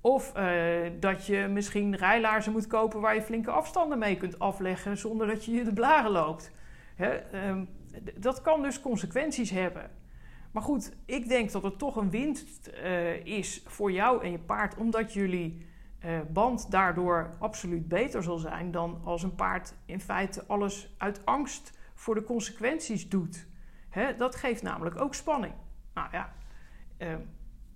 [0.00, 4.98] Of uh, dat je misschien rijlaarzen moet kopen waar je flinke afstanden mee kunt afleggen
[4.98, 6.52] zonder dat je je de blaren loopt.
[6.94, 7.48] Hè?
[7.48, 7.68] Um,
[8.14, 9.90] dat kan dus consequenties hebben.
[10.50, 14.38] Maar goed, ik denk dat het toch een winst uh, is voor jou en je
[14.38, 15.66] paard, omdat jullie
[16.04, 21.20] uh, band daardoor absoluut beter zal zijn dan als een paard in feite alles uit
[21.24, 23.46] angst voor de consequenties doet.
[24.18, 25.52] Dat geeft namelijk ook spanning.
[25.94, 26.32] Nou ja,
[26.98, 27.14] uh,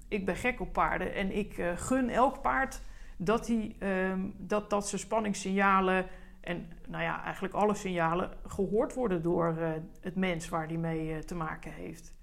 [0.08, 2.82] ik ben gek op paarden en ik uh, gun elk paard
[3.16, 6.06] dat, die, uh, dat, dat ze spanningssignalen
[6.40, 11.14] en nou ja, eigenlijk alle signalen gehoord worden door uh, het mens waar die mee
[11.14, 12.14] uh, te maken heeft.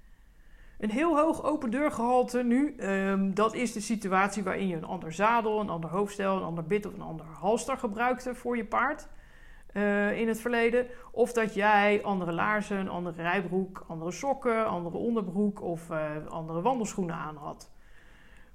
[0.79, 5.13] Een heel hoog open deurgehalte nu, um, dat is de situatie waarin je een ander
[5.13, 9.07] zadel, een ander hoofdstel, een ander bit of een ander halster gebruikte voor je paard
[9.73, 10.87] uh, in het verleden.
[11.11, 15.89] Of dat jij andere laarzen, andere rijbroek, andere sokken, andere onderbroek of
[16.29, 17.71] andere wandelschoenen aan had.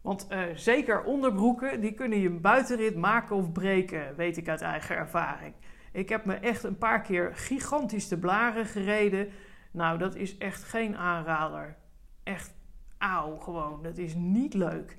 [0.04, 4.96] Want uh, zeker onderbroeken, die kunnen je buitenrit maken of breken, weet ik uit eigen
[4.96, 5.54] ervaring.
[5.92, 9.28] Ik heb me echt een paar keer gigantisch te blaren gereden.
[9.70, 11.76] Nou, dat is echt geen aanrader.
[12.22, 12.54] Echt
[12.98, 13.82] auw, gewoon.
[13.82, 14.98] Dat is niet leuk.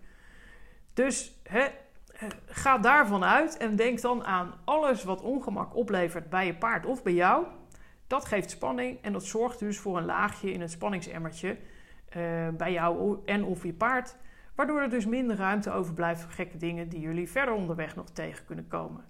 [0.93, 1.73] Dus hè, eh,
[2.45, 7.03] ga daarvan uit en denk dan aan alles wat ongemak oplevert bij je paard of
[7.03, 7.45] bij jou.
[8.07, 11.57] Dat geeft spanning en dat zorgt dus voor een laagje in het spanningsemmertje
[12.17, 14.15] uh, bij jou en of je paard.
[14.55, 18.45] Waardoor er dus minder ruimte overblijft voor gekke dingen die jullie verder onderweg nog tegen
[18.45, 19.05] kunnen komen.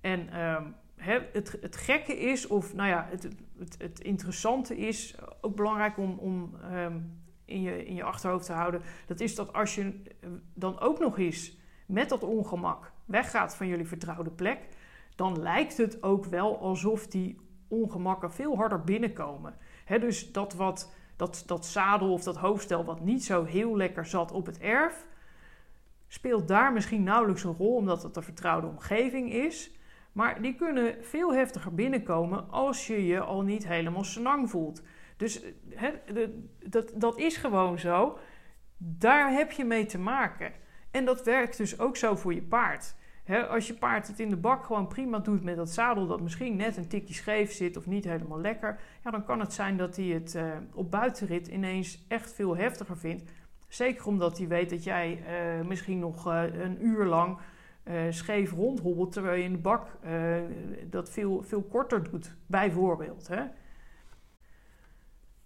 [0.00, 5.56] En um, het, het, gekke is, of nou ja, het, het, het interessante is, ook
[5.56, 9.74] belangrijk om, om um, in, je, in je achterhoofd te houden, dat is dat als
[9.74, 9.82] je
[10.20, 11.57] eh, dan ook nog eens
[11.88, 14.58] met dat ongemak weggaat van jullie vertrouwde plek,
[15.14, 19.56] dan lijkt het ook wel alsof die ongemakken veel harder binnenkomen.
[20.00, 24.32] Dus dat wat dat, dat zadel of dat hoofdstel wat niet zo heel lekker zat
[24.32, 25.06] op het erf,
[26.08, 29.70] speelt daar misschien nauwelijks een rol omdat het een vertrouwde omgeving is.
[30.12, 34.82] Maar die kunnen veel heftiger binnenkomen als je je al niet helemaal senang voelt.
[35.16, 35.42] Dus
[36.66, 38.18] dat, dat is gewoon zo.
[38.76, 40.52] Daar heb je mee te maken.
[40.90, 42.94] En dat werkt dus ook zo voor je paard
[43.48, 46.56] als je paard het in de bak gewoon prima doet met dat zadel dat misschien
[46.56, 49.96] net een tikje scheef zit of niet helemaal lekker, ja, dan kan het zijn dat
[49.96, 50.42] hij het uh,
[50.74, 53.22] op buitenrit ineens echt veel heftiger vindt.
[53.68, 55.22] Zeker omdat hij weet dat jij
[55.60, 57.38] uh, misschien nog uh, een uur lang
[58.10, 59.86] scheef rondhobbelt, terwijl je in de bak
[60.90, 63.28] dat veel, veel korter doet, bijvoorbeeld.
[63.28, 63.42] Hè.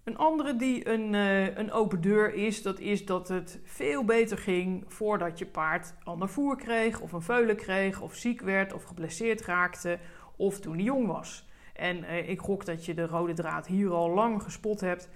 [0.05, 4.39] Een andere die een, uh, een open deur is, dat is dat het veel beter
[4.39, 8.83] ging voordat je paard ander voer kreeg, of een veulen kreeg, of ziek werd, of
[8.83, 9.99] geblesseerd raakte,
[10.37, 11.49] of toen hij jong was.
[11.75, 15.09] En uh, ik gok dat je de rode draad hier al lang gespot hebt.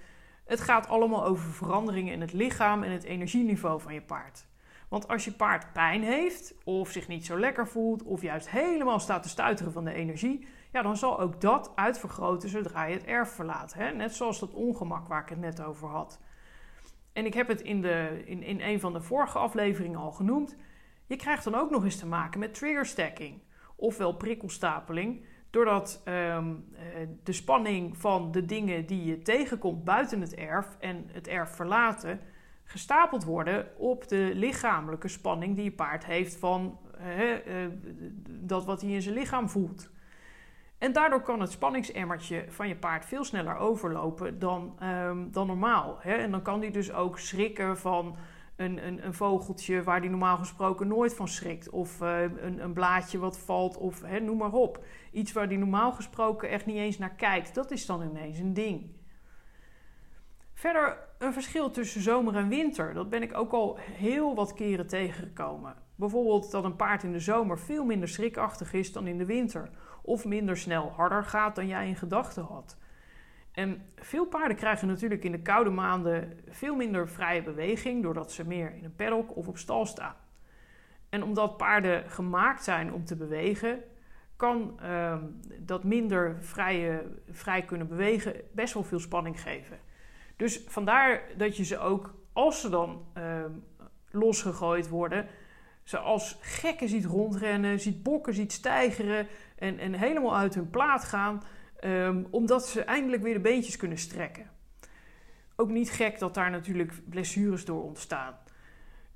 [0.45, 4.47] Het gaat allemaal over veranderingen in het lichaam en het energieniveau van je paard.
[4.89, 8.99] Want als je paard pijn heeft, of zich niet zo lekker voelt, of juist helemaal
[8.99, 13.05] staat te stuiteren van de energie, ja, dan zal ook dat uitvergroten zodra je het
[13.05, 13.73] erf verlaat.
[13.73, 13.91] Hè?
[13.91, 16.19] Net zoals dat ongemak waar ik het net over had.
[17.13, 20.55] En ik heb het in, de, in, in een van de vorige afleveringen al genoemd.
[21.05, 23.41] Je krijgt dan ook nog eens te maken met trigger stacking,
[23.75, 25.25] ofwel prikkelstapeling.
[25.49, 26.65] Doordat um,
[27.23, 32.19] de spanning van de dingen die je tegenkomt buiten het erf en het erf verlaten
[32.63, 37.67] gestapeld worden op de lichamelijke spanning die je paard heeft van uh,
[38.27, 39.89] dat wat hij in zijn lichaam voelt.
[40.77, 45.97] En daardoor kan het spanningsemmertje van je paard veel sneller overlopen dan, um, dan normaal.
[45.99, 46.13] Hè?
[46.13, 48.17] En dan kan die dus ook schrikken van
[48.55, 51.69] een, een, een vogeltje waar die normaal gesproken nooit van schrikt.
[51.69, 54.83] Of uh, een, een, blaadje wat valt, of hè, noem maar op.
[55.11, 57.55] Iets waar die normaal gesproken echt niet eens naar kijkt.
[57.55, 58.95] Dat is dan ineens een ding.
[60.53, 62.93] Verder een verschil tussen zomer en winter.
[62.93, 65.75] Dat ben ik ook al heel wat keren tegengekomen.
[65.95, 69.69] Bijvoorbeeld dat een paard in de zomer veel minder schrikachtig is dan in de winter
[70.07, 72.77] of minder snel harder gaat dan jij in gedachten had.
[73.51, 78.47] En veel paarden krijgen natuurlijk in de koude maanden veel minder vrije beweging doordat ze
[78.47, 80.15] meer in een paddock of op stal staan.
[81.09, 83.83] En omdat paarden gemaakt zijn om te bewegen,
[84.35, 85.17] kan uh,
[85.59, 89.79] dat minder vrije, vrij kunnen bewegen best wel veel spanning geven.
[90.35, 93.45] Dus vandaar dat je ze ook, als ze dan uh,
[94.11, 95.27] losgegooid worden,
[95.87, 101.03] ze als gekken ziet rondrennen, ziet bokken, ziet stijgeren en, en helemaal uit hun plaat
[101.03, 101.43] gaan,
[101.83, 104.49] um, omdat ze eindelijk weer de beentjes kunnen strekken.
[105.55, 108.37] Ook niet gek dat daar natuurlijk blessures door ontstaan.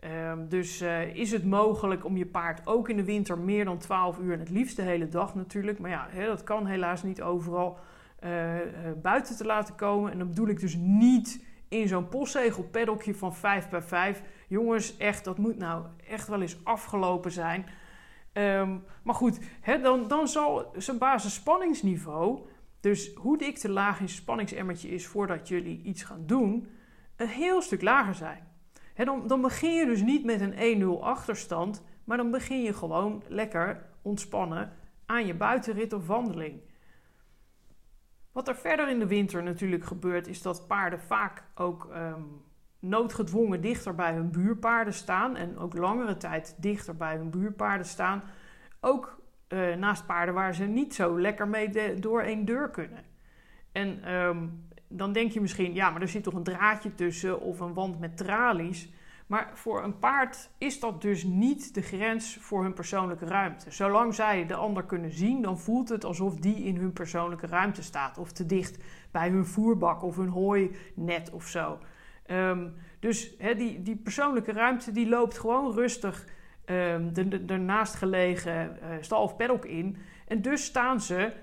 [0.03, 3.77] Um, dus uh, is het mogelijk om je paard ook in de winter meer dan
[3.77, 7.21] 12 uur, en het liefst de hele dag natuurlijk, maar ja, dat kan helaas niet
[7.21, 7.79] overal,
[8.23, 8.61] uh, uh,
[9.01, 10.11] buiten te laten komen.
[10.11, 14.21] En dan bedoel ik dus niet in zo'n postzegel peddeltje van 5 bij 5.
[14.51, 17.65] Jongens, echt, dat moet nou echt wel eens afgelopen zijn.
[18.33, 19.39] Um, maar goed,
[19.81, 22.47] dan, dan zal zijn basisspanningsniveau,
[22.79, 26.67] dus hoe dik te laag in spanningsemmertje is voordat jullie iets gaan doen,
[27.15, 28.47] een heel stuk lager zijn.
[28.95, 33.23] dan, dan begin je dus niet met een 1-0 achterstand, maar dan begin je gewoon
[33.27, 34.73] lekker ontspannen
[35.05, 36.61] aan je buitenrit of wandeling.
[38.31, 42.49] Wat er verder in de winter natuurlijk gebeurt, is dat paarden vaak ook um,
[42.81, 48.23] noodgedwongen dichter bij hun buurpaarden staan en ook langere tijd dichter bij hun buurpaarden staan.
[48.79, 53.03] Ook eh, naast paarden waar ze niet zo lekker mee door één deur kunnen.
[53.71, 54.47] En ehm,
[54.87, 57.99] dan denk je misschien, ja, maar er zit toch een draadje tussen of een wand
[57.99, 58.89] met tralies.
[59.27, 63.71] Maar voor een paard is dat dus niet de grens voor hun persoonlijke ruimte.
[63.71, 67.83] Zolang zij de ander kunnen zien, dan voelt het alsof die in hun persoonlijke ruimte
[67.83, 68.17] staat.
[68.17, 68.77] Of te dicht
[69.11, 71.77] bij hun voerbak of hun hooinet of zo.
[72.31, 72.67] Ehm,
[72.99, 76.25] dus die, die persoonlijke ruimte die loopt gewoon rustig
[76.65, 79.97] um, de, de, gelegen uh, stal of paddock in.
[80.27, 81.33] En dus staan ze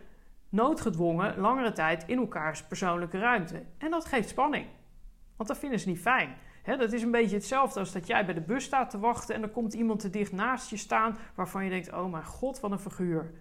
[0.48, 3.62] noodgedwongen langere tijd in elkaars persoonlijke ruimte.
[3.78, 4.66] En dat geeft spanning.
[5.36, 6.34] Want dat vinden ze niet fijn.
[6.64, 9.42] dat is een beetje hetzelfde als dat jij bij de bus staat te wachten en
[9.42, 12.70] er komt iemand te dicht naast je staan waarvan je denkt: oh mijn god, wat
[12.70, 13.32] een figuur.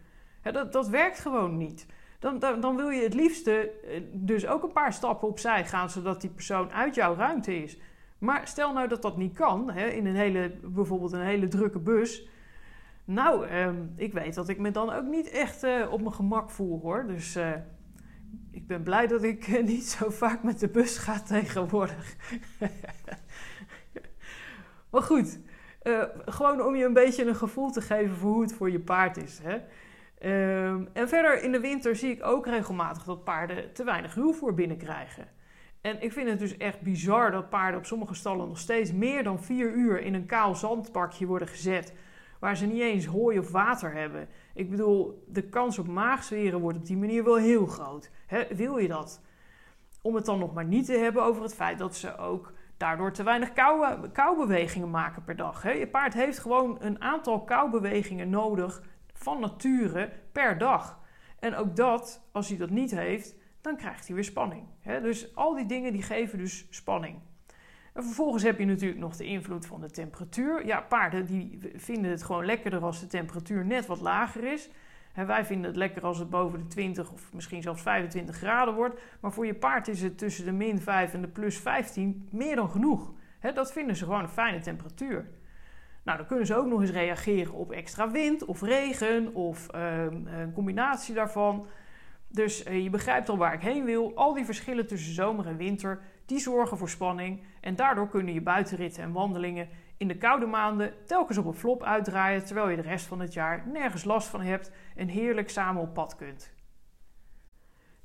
[0.41, 1.86] dat, dat werkt gewoon niet.
[2.19, 6.21] Dan, dan, wil je het liefste eh, dus ook een paar stappen opzij gaan, zodat
[6.21, 7.77] die persoon uit jouw ruimte is.
[8.17, 11.80] Maar stel nou dat dat niet kan, hè, in een hele, bijvoorbeeld een hele drukke
[11.80, 12.27] bus.
[13.06, 16.49] Nou, ehm, ik weet dat ik me dan ook niet echt uh, op mijn gemak
[16.49, 17.06] voel hoor.
[17.08, 17.51] Dus uh,
[18.51, 22.15] ik ben blij dat ik niet zo vaak met de bus ga tegenwoordig.
[24.91, 25.39] maar goed,
[26.25, 29.17] gewoon om je een beetje een gevoel te geven voor hoe het voor je paard
[29.17, 29.39] is.
[29.43, 29.58] Hè.
[30.19, 34.53] Ehm, en verder in de winter zie ik ook regelmatig dat paarden te weinig ruwvoer
[34.53, 35.27] binnenkrijgen.
[35.82, 39.23] En ik vind het dus echt bizar dat paarden op sommige stallen nog steeds meer
[39.23, 41.93] dan vier uur in een kaal zandbakje worden gezet.
[42.39, 44.27] Waar ze niet eens hooi of water hebben.
[44.53, 48.12] Ik bedoel, de kans op maagzweren wordt op die manier wel heel groot.
[48.49, 49.21] wil je dat?
[50.01, 53.12] Om het dan nog maar niet te hebben over het feit dat ze ook daardoor
[53.12, 55.77] te weinig kou, koubewegingen maken per dag.
[55.77, 58.82] Je paard heeft gewoon een aantal koubewegingen nodig
[59.17, 60.99] van nature per dag.
[61.39, 64.63] En ook dat, als hij dat niet heeft, dan krijgt hij weer spanning.
[64.84, 67.19] Dus al die dingen die geven dus spanning.
[67.93, 70.65] En vervolgens heb je natuurlijk nog de invloed van de temperatuur.
[70.65, 74.69] Ja, paarden die vinden het gewoon lekkerder als de temperatuur net wat lager is.
[75.13, 79.01] wij vinden het lekker als het boven de 20 of misschien zelfs 25 graden wordt.
[79.19, 82.56] Maar voor je paard is het tussen de min 5 en de plus 15 meer
[82.56, 83.13] dan genoeg.
[83.53, 85.30] dat vinden ze gewoon een fijne temperatuur.
[86.07, 90.27] Nou, dan kunnen ze ook nog eens reageren op extra wind of regen of ehm,
[90.27, 91.67] een combinatie daarvan.
[92.27, 94.15] Dus eh, je begrijpt al waar ik heen wil.
[94.15, 97.43] Al die verschillen tussen zomer en winter, die zorgen voor spanning.
[97.61, 101.83] En daardoor kunnen je buitenritten en wandelingen in de koude maanden telkens op een flop
[101.83, 105.81] uitdraaien, terwijl je de rest van het jaar nergens last van hebt en heerlijk samen
[105.81, 106.53] op pad kunt.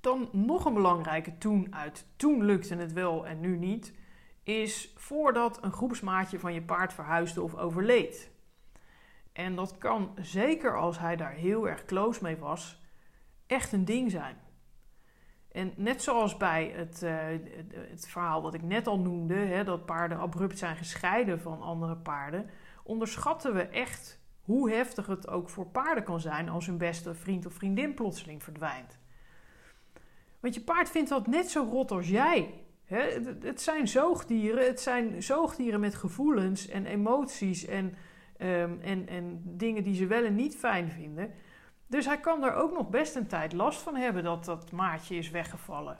[0.00, 3.94] Dan nog een belangrijke toen uit toen lukte het wel en nu niet,
[4.42, 8.31] is voordat een groepsmaatje van je paard verhuisde of overleed.
[9.33, 12.83] En dat kan zeker als hij daar heel erg close mee was,
[13.46, 14.37] echt een ding zijn.
[15.52, 17.12] En net zoals bij het, uh,
[17.90, 21.96] het verhaal wat ik net al noemde, hè, dat paarden abrupt zijn gescheiden van andere
[21.96, 22.50] paarden,
[22.83, 27.46] onderschatten we echt hoe heftig het ook voor paarden kan zijn als hun beste vriend
[27.46, 28.98] of vriendin plotseling verdwijnt.
[30.40, 32.62] Want je paard vindt dat net zo rot als jij.
[33.40, 37.94] Het zijn zoogdieren, het zijn zoogdieren met gevoelens en emoties en,
[38.37, 41.31] ehm, en, en dingen die ze wel en niet fijn vinden.
[41.87, 45.16] Dus hij kan er ook nog best een tijd last van hebben dat dat maatje
[45.16, 45.98] is weggevallen.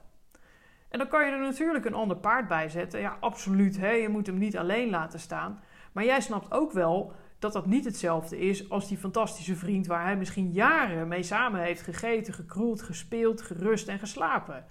[0.88, 3.00] En dan kan je er natuurlijk een ander paard bij zetten.
[3.00, 3.76] Ja, absoluut.
[3.76, 3.90] Hè?
[3.90, 5.61] Je moet hem niet alleen laten staan.
[5.92, 10.05] Maar jij snapt ook wel dat dat niet hetzelfde is als die fantastische vriend waar
[10.05, 14.64] hij misschien jaren mee samen heeft gegeten, gekroeld, gespeeld, gerust en geslapen.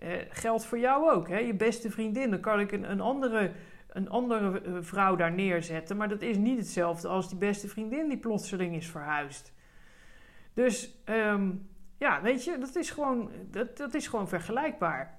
[0.00, 1.28] Eh, geldt voor jou ook.
[1.28, 1.38] Hè?
[1.38, 2.30] Je beste vriendin.
[2.30, 3.52] Dan kan ik een, een, andere,
[3.88, 5.96] een andere eh, vrouw daar neerzetten.
[5.96, 9.52] Maar dat is niet hetzelfde als die beste vriendin die plotseling is verhuisd.
[10.54, 11.50] Dus ehm,
[11.98, 15.18] ja, weet je, dat is, gewoon, dat, dat is gewoon vergelijkbaar.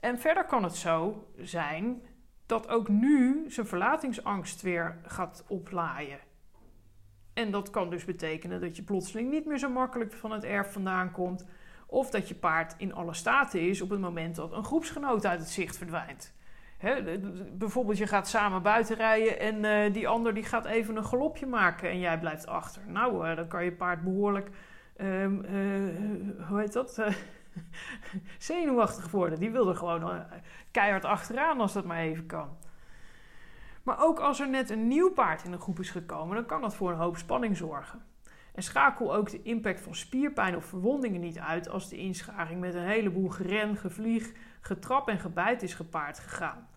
[0.00, 2.02] En verder kan het zo zijn
[2.46, 6.18] dat ook nu zijn verlatingsangst weer gaat oplaaien.
[7.34, 10.72] En dat kan dus betekenen dat je plotseling niet meer zo makkelijk van het erf
[10.72, 11.46] vandaan komt.
[11.86, 15.40] Of dat je paard in alle staten is op het moment dat een groepsgenoot uit
[15.40, 16.34] het zicht verdwijnt.
[17.52, 21.46] bijvoorbeeld, je gaat samen buiten rijden en uh, die ander die gaat even een galopje
[21.46, 22.82] maken en jij blijft achter.
[22.86, 24.50] Nou, uh, dan kan je paard behoorlijk,
[25.00, 27.00] um, uh, hoe heet dat?
[28.38, 29.38] zenuwachtig worden.
[29.38, 30.24] Die wil er gewoon
[30.70, 32.56] keihard achteraan als dat maar even kan.
[33.82, 36.60] Maar ook als er net een nieuw paard in de groep is gekomen, dan kan
[36.60, 38.02] dat voor een hoop spanning zorgen.
[38.56, 42.74] En schakel ook de impact van spierpijn of verwondingen niet uit als de inscharing met
[42.74, 46.68] een heleboel geren, gevlieg, getrap en gebijt is gepaard gegaan.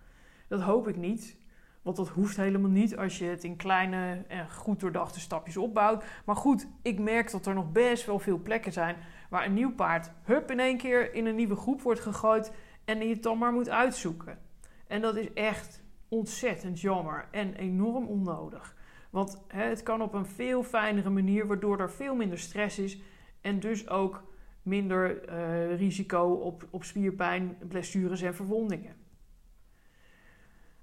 [0.47, 1.37] Dat hoop ik niet,
[1.81, 6.03] want dat hoeft helemaal niet als je het in kleine en goed doordachte stapjes opbouwt.
[6.25, 8.95] Maar goed, ik merk dat er nog best wel veel plekken zijn
[9.29, 12.53] waar een nieuw paard hup in één keer in een nieuwe groep wordt gegooid
[12.85, 14.39] en je het dan maar moet uitzoeken.
[14.87, 18.77] En dat is echt ontzettend jammer en enorm onnodig.
[19.09, 23.01] Want hè, het kan op een veel fijnere manier, waardoor er veel minder stress is
[23.41, 24.23] en dus ook
[24.61, 28.95] minder uh, risico op, op spierpijn, blessures en verwondingen.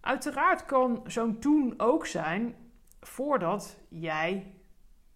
[0.01, 2.55] Uiteraard kan zo'n toen ook zijn
[3.01, 4.55] voordat jij,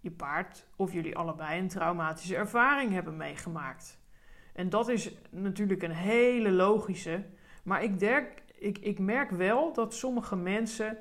[0.01, 3.99] je paard of jullie allebei een traumatische ervaring hebben meegemaakt.
[4.53, 7.25] En dat is natuurlijk een hele logische.
[7.65, 8.01] Maar ik,
[8.59, 10.99] ik, ik merk wel dat sommige mensen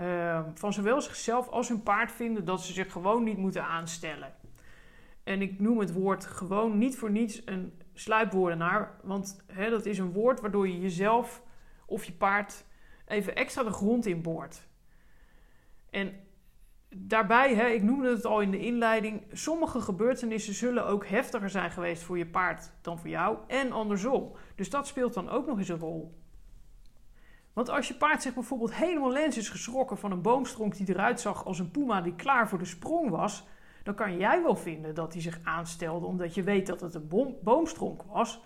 [0.00, 4.34] uh, van zowel zichzelf als hun paard vinden dat ze zich gewoon niet moeten aanstellen.
[5.24, 9.00] En ik noem het woord gewoon niet voor niets een sluipwoordenaar.
[9.02, 11.42] Want hè, dat is een woord waardoor je jezelf
[11.86, 12.64] of je paard
[13.06, 14.66] even extra de grond in boort.
[15.90, 16.12] En
[16.88, 21.70] daarbij, hè, ik noemde het al in de inleiding, sommige gebeurtenissen zullen ook heftiger zijn
[21.70, 24.32] geweest voor je paard dan voor jou en andersom.
[24.54, 26.23] Dus dat speelt dan ook nog eens een rol.
[27.54, 31.20] Want als je paard zich bijvoorbeeld helemaal lens is geschrokken van een boomstronk die eruit
[31.20, 33.46] zag als een puma die klaar voor de sprong was,
[33.82, 37.36] dan kan jij wel vinden dat hij zich aanstelde omdat je weet dat het een
[37.42, 38.42] boomstronk was.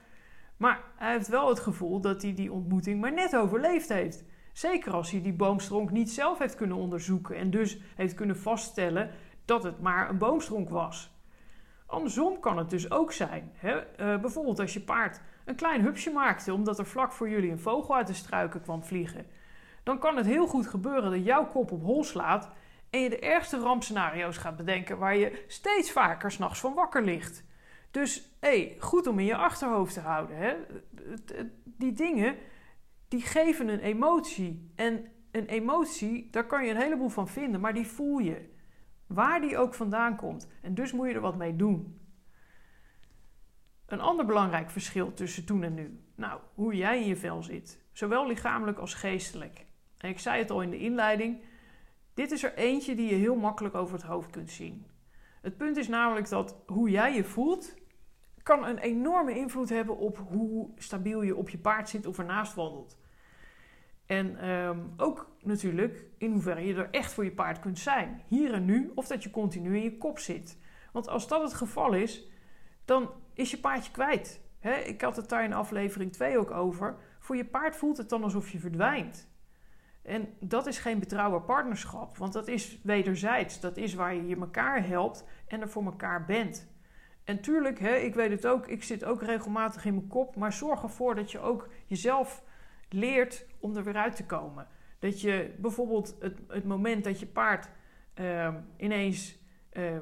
[0.56, 4.24] Maar hij heeft wel het gevoel dat hij die ontmoeting maar net overleefd heeft.
[4.52, 9.10] Zeker als hij die boomstronk niet zelf heeft kunnen onderzoeken en dus heeft kunnen vaststellen
[9.44, 11.16] dat het maar een boomstronk was.
[11.86, 13.50] Andersom kan het dus ook zijn.
[13.54, 13.76] Hè?
[13.76, 17.58] Uh, bijvoorbeeld als je paard een klein hupsje maakte omdat er vlak voor jullie een
[17.58, 19.26] vogel uit de struiken kwam vliegen.
[19.82, 22.50] Dan kan het heel goed gebeuren dat jouw kop op hol slaat
[22.90, 27.44] en je de ergste rampscenario's gaat bedenken waar je steeds vaker s'nachts van wakker ligt.
[27.90, 30.36] Dus hey, goed om in je achterhoofd te houden.
[30.36, 30.56] Hè?
[31.64, 32.36] Die dingen
[33.08, 34.72] die geven een emotie.
[34.74, 38.48] En een emotie, daar kan je een heleboel van vinden, maar die voel je.
[39.06, 40.48] Waar die ook vandaan komt.
[40.62, 42.00] En dus moet je er wat mee doen.
[43.88, 46.00] Een ander belangrijk verschil tussen toen en nu.
[46.14, 47.78] Nou, hoe jij in je vel zit.
[47.92, 49.66] Zowel lichamelijk als geestelijk.
[49.98, 51.40] En ik zei het al in de inleiding.
[52.14, 54.86] Dit is er eentje die je heel makkelijk over het hoofd kunt zien.
[55.40, 57.74] Het punt is namelijk dat hoe jij je voelt,
[58.42, 62.54] kan een enorme invloed hebben op hoe stabiel je op je paard zit of ernaast
[62.54, 62.98] wandelt.
[64.06, 68.22] En ehm, ook natuurlijk in hoeverre je er echt voor je paard kunt zijn.
[68.26, 70.58] Hier en nu, of dat je continu in je kop zit.
[70.92, 72.28] Want als dat het geval is,
[72.84, 74.40] dan is je paardje kwijt.
[74.84, 76.96] ik had het daar in aflevering 2 ook over.
[77.18, 79.28] Voor je paard voelt het dan alsof je verdwijnt.
[80.02, 83.60] En dat is geen betrouwbaar partnerschap, want dat is wederzijds.
[83.60, 86.68] Dat is waar je je elkaar helpt en er voor elkaar bent.
[87.24, 90.52] En tuurlijk, hè, ik weet het ook, ik zit ook regelmatig in mijn kop, maar
[90.52, 92.42] zorg ervoor dat je ook jezelf
[92.88, 94.66] leert om er weer uit te komen.
[94.98, 97.68] Dat je bijvoorbeeld het, het moment dat je paard
[98.14, 99.38] uh, ineens
[99.72, 99.96] uh,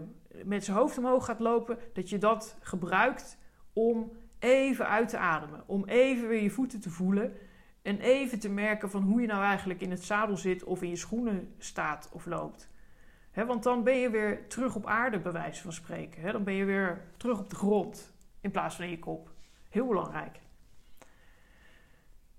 [0.44, 3.38] met zijn hoofd omhoog gaat lopen, dat je dat gebruikt
[3.72, 5.62] om even uit te ademen.
[5.66, 7.36] Om even weer je voeten te voelen
[7.82, 10.88] en even te merken van hoe je nou eigenlijk in het zadel zit of in
[10.88, 12.70] je schoenen staat of loopt.
[13.34, 16.32] want dan ben je weer terug op aarde, bij wijze van spreken.
[16.32, 19.30] dan ben je weer terug op de grond in plaats van in je kop.
[19.68, 20.40] Heel belangrijk.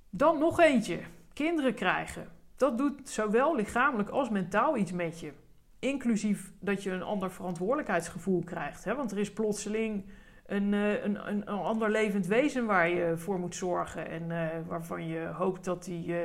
[0.09, 0.99] Dan nog eentje.
[1.33, 2.31] Kinderen krijgen.
[2.55, 5.31] Dat doet zowel lichamelijk als mentaal iets met je.
[5.80, 8.84] Inclusief dat je een ander verantwoordelijkheidsgevoel krijgt.
[8.84, 8.95] Hè?
[8.95, 10.05] Want er is plotseling
[10.47, 14.07] een, eh, een, een, een, ander levend wezen waar je voor moet zorgen.
[14.09, 16.17] En uh, waarvan je hoopt dat die uh,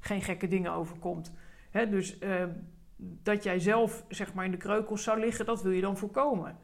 [0.00, 1.32] geen gekke dingen overkomt.
[1.70, 1.88] Hè?
[1.88, 2.18] Dus
[2.96, 6.58] dat jij zelf zeg maar, in de kreukels zou liggen, dat wil je dan voorkomen.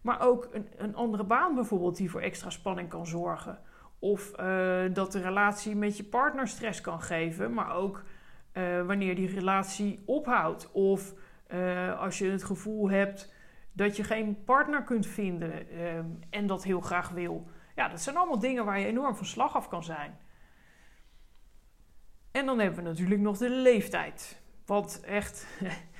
[0.00, 3.58] Maar ook een, een andere baan bijvoorbeeld die voor extra spanning kan zorgen.
[3.98, 4.30] Of
[4.92, 8.04] dat de relatie met je partner stress kan geven, maar ook
[8.86, 10.72] wanneer die relatie ophoudt.
[10.72, 11.14] Of
[11.98, 13.34] als je het gevoel hebt
[13.72, 17.50] dat je geen partner kunt vinden ehm, en dat heel graag wil.
[17.74, 20.18] Ja, dat zijn allemaal dingen waar je enorm van slag af kan zijn.
[22.30, 24.42] En dan hebben we natuurlijk nog de leeftijd.
[24.66, 25.46] Want echt,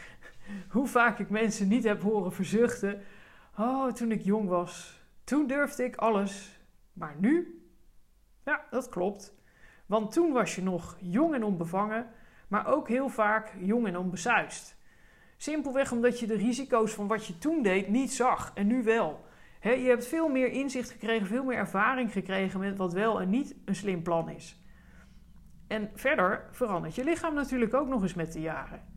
[0.75, 3.03] hoe vaak ik mensen niet heb horen verzuchten.
[3.59, 6.61] Oh, toen ik jong was, toen durfde ik alles.
[6.93, 7.61] Maar nu?
[8.45, 9.35] Ja, dat klopt.
[9.87, 12.07] Want toen was je nog jong en onbevangen,
[12.49, 14.76] maar ook heel vaak jong en onbesuist.
[15.37, 19.25] Simpelweg omdat je de risico's van wat je toen deed niet zag en nu wel.
[19.61, 23.55] je hebt veel meer inzicht gekregen, veel meer ervaring gekregen met wat wel en niet
[23.65, 24.61] een slim plan is.
[25.67, 28.95] En verder verandert je lichaam natuurlijk ook nog eens met de jaren.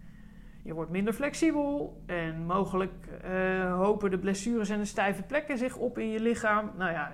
[0.63, 5.77] Je wordt minder flexibel en mogelijk uh, hopen de blessures en de stijve plekken zich
[5.77, 6.71] op in je lichaam.
[6.77, 7.07] Nou ja,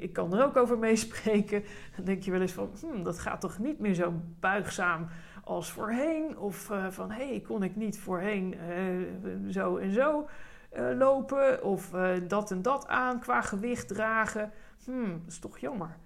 [0.00, 1.64] ik kan er ook over meespreken.
[1.96, 5.08] Dan denk je wel eens van, hm, dat gaat toch niet meer zo buigzaam
[5.50, 6.38] als voorheen.
[6.38, 10.28] Of uh, van hé, hey, kon ik niet voorheen uh, zo en zo
[10.76, 11.64] uh, lopen.
[11.64, 11.90] Of
[12.28, 14.52] dat en dat aan qua gewicht dragen.
[14.84, 15.96] Hmm, dat is toch jammer.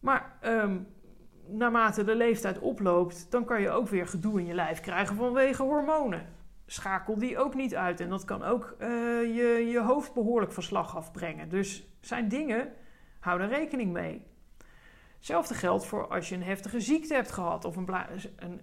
[0.00, 0.86] Maar um,
[1.46, 5.62] naarmate de leeftijd oploopt, dan kan je ook weer gedoe in je lijf krijgen vanwege
[5.62, 6.26] hormonen.
[6.66, 8.00] schakel die ook niet uit.
[8.00, 11.48] En dat kan ook je, je hoofd behoorlijk van slag afbrengen.
[11.48, 12.72] Dus zijn dingen,
[13.20, 14.31] hou daar rekening mee.
[15.22, 17.88] Hetzelfde geldt voor als je een heftige ziekte hebt gehad of een,
[18.36, 18.60] een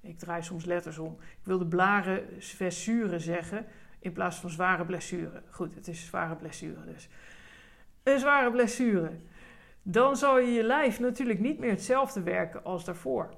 [0.00, 1.12] ik draai soms letters om.
[1.20, 3.66] Ik wilde blaren blessure zeggen
[3.98, 5.42] in plaats van zware blessure.
[5.50, 7.08] Goed, het is zware blessure dus.
[8.02, 9.10] Een zware blessure.
[9.82, 13.34] Dan zal je je lijf natuurlijk niet meer hetzelfde werken als daarvoor.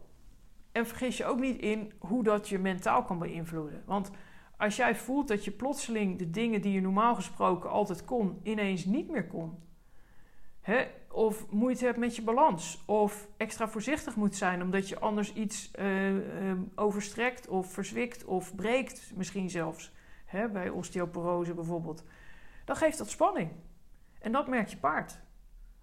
[0.73, 3.83] En vergis je ook niet in hoe dat je mentaal kan beïnvloeden.
[3.87, 4.11] Want
[4.57, 8.85] als jij voelt dat je plotseling de dingen die je normaal gesproken altijd kon, ineens
[8.85, 9.59] niet meer kon.
[10.61, 10.87] Hè?
[11.13, 12.83] Of moeite hebt met je balans.
[12.87, 18.55] Of extra voorzichtig moet zijn omdat je anders iets uh, uh, overstrekt of verzwikt of
[18.55, 19.93] breekt, misschien zelfs.
[20.25, 20.49] Hè?
[20.49, 22.05] Bij osteoporose bijvoorbeeld.
[22.65, 23.51] Dan geeft dat spanning.
[24.21, 25.21] En dat merkt je paard.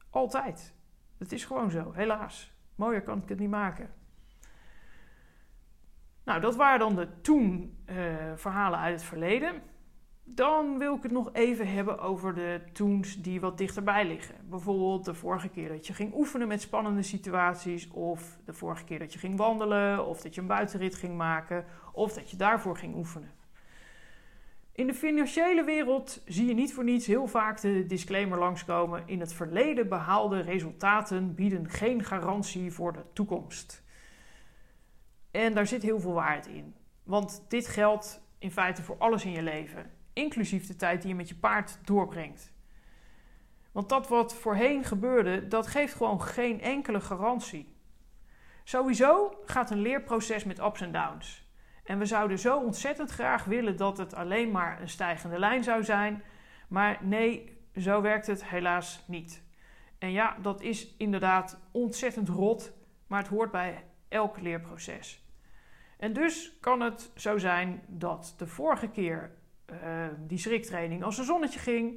[0.10, 0.74] Altijd.
[1.18, 2.54] Het is gewoon zo, helaas.
[2.76, 3.94] Mooier kan ik het niet maken.
[6.24, 7.96] Nou, dat waren dan de toen uh,
[8.36, 9.62] verhalen uit het verleden.
[10.36, 14.36] Dan wil ik het nog even hebben over de toens die wat dichterbij liggen.
[14.50, 19.00] Bijvoorbeeld de vorige keer dat je ging oefenen met spannende situaties, of de vorige keer
[19.00, 22.78] dat je ging wandelen, of dat je een buitenrit ging maken, of dat je daarvoor
[22.78, 23.32] ging oefenen.
[24.72, 29.20] In de financiële wereld zie je niet voor niets heel vaak de disclaimer langskomen: in
[29.20, 33.84] het verleden behaalde resultaten bieden geen garantie voor de toekomst.
[35.32, 36.76] En daar zit heel veel waarheid in.
[37.04, 41.16] Want dit geldt in feite voor alles in je leven, inclusief de tijd die je
[41.16, 42.52] met je paard doorbrengt.
[43.72, 47.76] Want dat wat voorheen gebeurde, dat geeft gewoon geen enkele garantie.
[48.64, 51.48] Sowieso gaat een leerproces met ups en downs.
[51.84, 55.84] En we zouden zo ontzettend graag willen dat het alleen maar een stijgende lijn zou
[55.84, 56.24] zijn.
[56.68, 59.44] Maar nee, zo werkt het helaas niet.
[59.98, 62.74] En ja, dat is inderdaad ontzettend rot,
[63.08, 65.24] maar het hoort bij elk leerproces.
[65.98, 69.32] En dus kan het zo zijn dat de vorige keer
[69.72, 71.94] uh, die schriktraining als een zonnetje ging,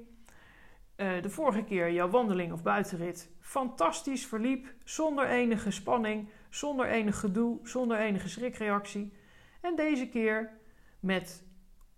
[0.96, 7.20] uh, de vorige keer jouw wandeling of buitenrit fantastisch verliep, zonder enige spanning, zonder enig
[7.20, 9.12] gedoe, zonder enige schrikreactie.
[9.60, 10.50] En deze keer
[11.00, 11.44] met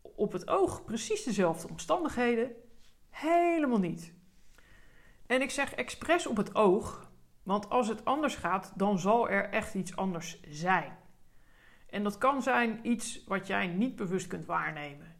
[0.02, 2.52] op het oog precies dezelfde omstandigheden,
[3.10, 4.14] helemaal niet.
[5.26, 7.10] En ik zeg expres op het oog,
[7.42, 10.96] want als het anders gaat, dan zal er echt iets anders zijn.
[11.86, 15.13] En dat kan zijn iets wat jij niet bewust kunt waarnemen.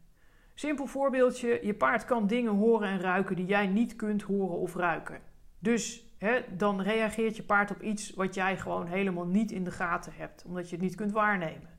[0.55, 4.75] Simpel voorbeeldje: je paard kan dingen horen en ruiken die jij niet kunt horen of
[4.75, 5.21] ruiken.
[5.59, 9.71] Dus hè, dan reageert je paard op iets wat jij gewoon helemaal niet in de
[9.71, 11.73] gaten hebt, omdat je het niet kunt waarnemen.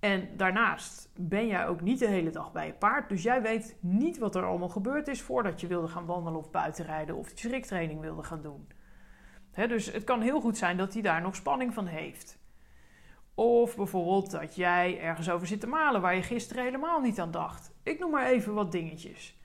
[0.00, 3.76] En daarnaast ben jij ook niet de hele dag bij je paard, dus jij weet
[3.80, 7.38] niet wat er allemaal gebeurd is voordat je wilde gaan wandelen of buitenrijden of die
[7.38, 8.68] schriktraining wilde gaan doen.
[9.68, 12.37] dus het kan heel goed zijn dat hij daar nog spanning van heeft.
[13.38, 17.30] Of bijvoorbeeld dat jij ergens over zit te malen waar je gisteren helemaal niet aan
[17.30, 17.72] dacht.
[17.82, 19.38] Ik noem maar even wat dingetjes.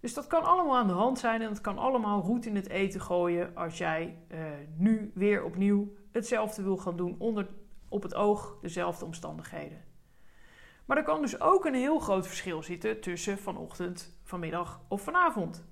[0.00, 2.68] Dus dat kan allemaal aan de hand zijn en dat kan allemaal roet in het
[2.68, 4.38] eten gooien als jij uh,
[4.76, 7.48] nu weer opnieuw hetzelfde wil gaan doen onder
[7.88, 9.84] op het oog dezelfde omstandigheden.
[10.84, 15.66] Maar er kan dus ook een heel groot verschil zitten tussen vanochtend, vanmiddag of vanavond.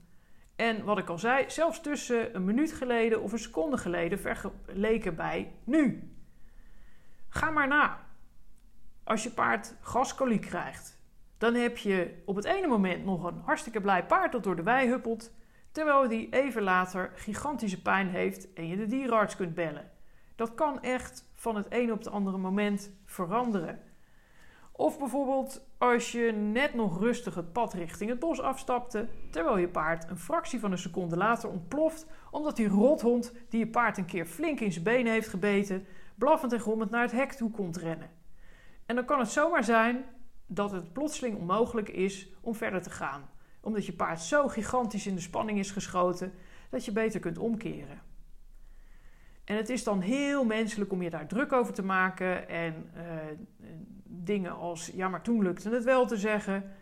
[0.56, 5.16] En wat ik al zei, zelfs tussen een minuut geleden of een seconde geleden vergeleken
[5.16, 6.13] bij nu.
[7.34, 7.98] Ga maar na.
[9.04, 10.98] Als je paard gaskoliek krijgt,
[11.38, 14.62] dan heb je op het ene moment nog een hartstikke blij paard dat door de
[14.62, 15.32] wei huppelt,
[15.72, 19.90] terwijl die even later gigantische pijn heeft en je de dierenarts kunt bellen.
[20.34, 23.82] Dat kan echt van het ene op het andere moment veranderen.
[24.72, 29.68] Of bijvoorbeeld als je net nog rustig het pad richting het bos afstapte, terwijl je
[29.68, 34.04] paard een fractie van een seconde later ontploft omdat die rothond die je paard een
[34.04, 37.76] keer flink in zijn benen heeft gebeten, blaffend en grommend naar het hek toe komt
[37.76, 38.10] rennen.
[38.86, 40.04] En dan kan het zomaar zijn
[40.46, 43.28] dat het plotseling onmogelijk is om verder te gaan,
[43.60, 46.32] omdat je paard zo gigantisch in de spanning is geschoten
[46.70, 48.02] dat je beter kunt omkeren.
[49.44, 53.02] En het is dan heel menselijk om je daar druk over te maken en uh,
[54.04, 56.72] dingen als ja, maar toen lukte het wel te zeggen.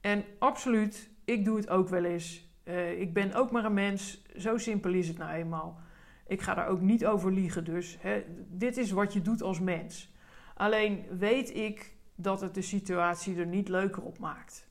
[0.00, 2.54] En absoluut, ik doe het ook wel eens.
[2.64, 5.80] Uh, ik ben ook maar een mens, zo simpel is het nou eenmaal.
[6.26, 9.60] Ik ga daar ook niet over liegen, dus hè, dit is wat je doet als
[9.60, 10.14] mens.
[10.54, 14.68] Alleen weet ik dat het de situatie er niet leuker op maakt.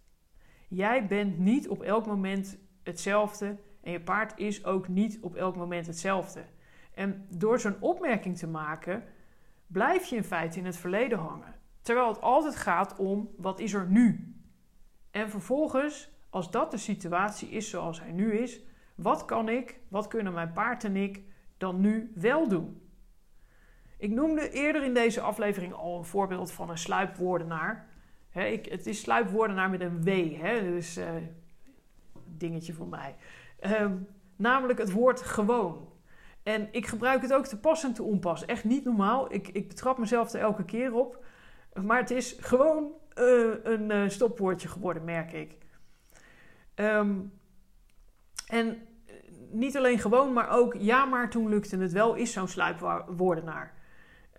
[0.67, 5.55] Jij bent niet op elk moment hetzelfde en je paard is ook niet op elk
[5.55, 6.45] moment hetzelfde.
[6.93, 9.03] En door zo'n opmerking te maken,
[9.67, 11.55] blijf je in feite in het verleden hangen.
[11.81, 14.35] Terwijl het altijd gaat om wat is er nu?
[15.11, 18.61] En vervolgens, als dat de situatie is zoals hij nu is,
[18.95, 21.23] wat kan ik, wat kunnen mijn paard en ik
[21.57, 22.81] dan nu wel doen?
[23.97, 27.87] Ik noemde eerder in deze aflevering al een voorbeeld van een sluipwoordenaar.
[28.33, 31.05] ik, het is sluipwoordenaar met een W, dus uh,
[32.25, 33.15] dingetje voor mij.
[33.59, 33.97] Ehm,
[34.35, 35.89] namelijk het woord gewoon.
[36.43, 38.45] En ik gebruik het ook te pas en te onpas.
[38.45, 39.33] Echt niet normaal.
[39.33, 41.25] Ik, ik betrap mezelf er elke keer op.
[41.83, 45.57] Maar het is gewoon uh, een uh, stopwoordje geworden, merk ik.
[46.75, 47.33] Um,
[48.47, 48.87] en
[49.55, 53.73] niet alleen gewoon, maar ook ja, maar toen lukte het wel, is zo'n sluipwoordenaar.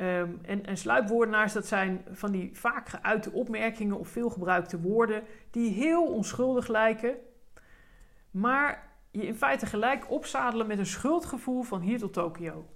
[0.01, 5.71] Um, en, en sluipwoordenaars, dat zijn van die vaak geuite opmerkingen of veelgebruikte woorden die
[5.71, 7.17] heel onschuldig lijken,
[8.31, 12.67] maar je in feite gelijk opzadelen met een schuldgevoel van hier tot Tokio.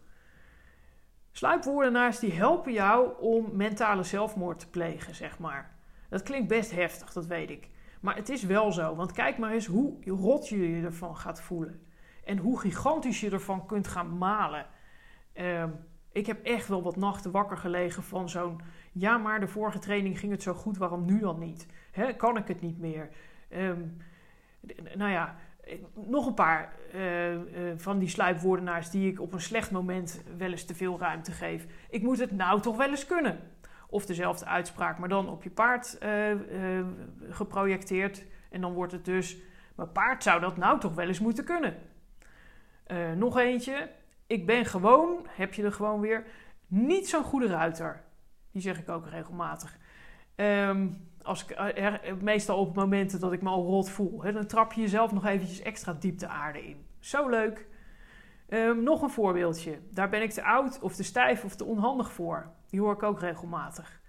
[1.33, 5.79] Sluipwoordenaars die helpen jou om mentale zelfmoord te plegen, zeg maar.
[6.09, 7.69] Dat klinkt best heftig, dat weet ik.
[8.01, 11.41] Maar het is wel zo, want kijk maar eens hoe rot je je ervan gaat
[11.41, 11.89] voelen.
[12.31, 14.67] En hoe gigantisch je ervan kunt gaan malen.
[15.35, 15.77] Um,
[16.13, 18.61] ik heb echt wel wat nachten wakker gelegen van zo'n...
[18.93, 21.67] Ja, maar de vorige training ging het zo goed, waarom nu dan niet?
[22.17, 23.09] Kan ik het niet meer?
[23.57, 23.97] Um,
[24.95, 25.37] nou ja,
[25.95, 27.41] nog een paar uh, uh,
[27.77, 31.67] van die sluipwoordenaars die ik op een slecht moment wel eens te veel ruimte geef.
[31.89, 33.39] Ik moet het nou toch wel eens kunnen.
[33.89, 35.99] Of dezelfde uitspraak, maar dan op je paard
[37.29, 38.25] geprojecteerd.
[38.51, 39.37] En dan wordt het dus,
[39.75, 41.75] mijn paard zou dat nou toch wel eens moeten kunnen.
[43.17, 43.91] Nog eentje,
[44.27, 46.27] ik ben gewoon, heb je er gewoon weer,
[46.67, 48.03] niet zo'n goede ruiter.
[48.53, 49.79] Die zeg ik ook regelmatig.
[50.37, 54.23] Um, als ik, er, meestal op momenten dat ik me al rot voel.
[54.23, 56.87] Hè, dan trap je jezelf nog eventjes extra diep de aarde in.
[56.99, 57.67] Zo leuk.
[58.49, 59.79] Um, nog een voorbeeldje.
[59.91, 62.53] Daar ben ik te oud of te stijf of te onhandig voor.
[62.69, 64.01] Die hoor ik ook regelmatig.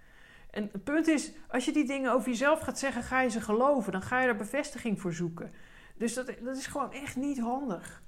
[0.50, 3.40] En het punt is, als je die dingen over jezelf gaat zeggen, ga je ze
[3.40, 3.92] geloven.
[3.92, 5.52] Dan ga je er bevestiging voor zoeken.
[5.96, 8.02] Dus dat, dat is gewoon echt niet handig.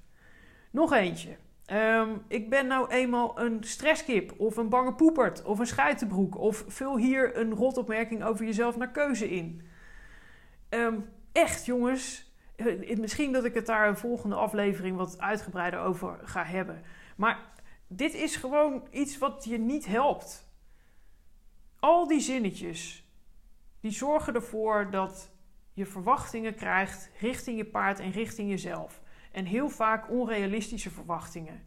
[0.75, 1.37] Nog eentje.
[1.71, 6.63] Um, ik ben nou eenmaal een stresskip of een bange poepert of een schuitenbroek of
[6.67, 9.61] vul hier een rotopmerking over jezelf naar keuze in.
[10.69, 16.19] Um, echt jongens, eh, misschien dat ik het daar een volgende aflevering wat uitgebreider over
[16.23, 16.81] ga hebben.
[17.17, 17.39] Maar
[17.87, 20.49] dit is gewoon iets wat je niet helpt.
[21.79, 23.09] Al die zinnetjes,
[23.79, 25.31] die zorgen ervoor dat
[25.73, 29.03] je verwachtingen krijgt richting je paard en richting jezelf
[29.35, 31.63] en heel vaak onrealistische verwachtingen.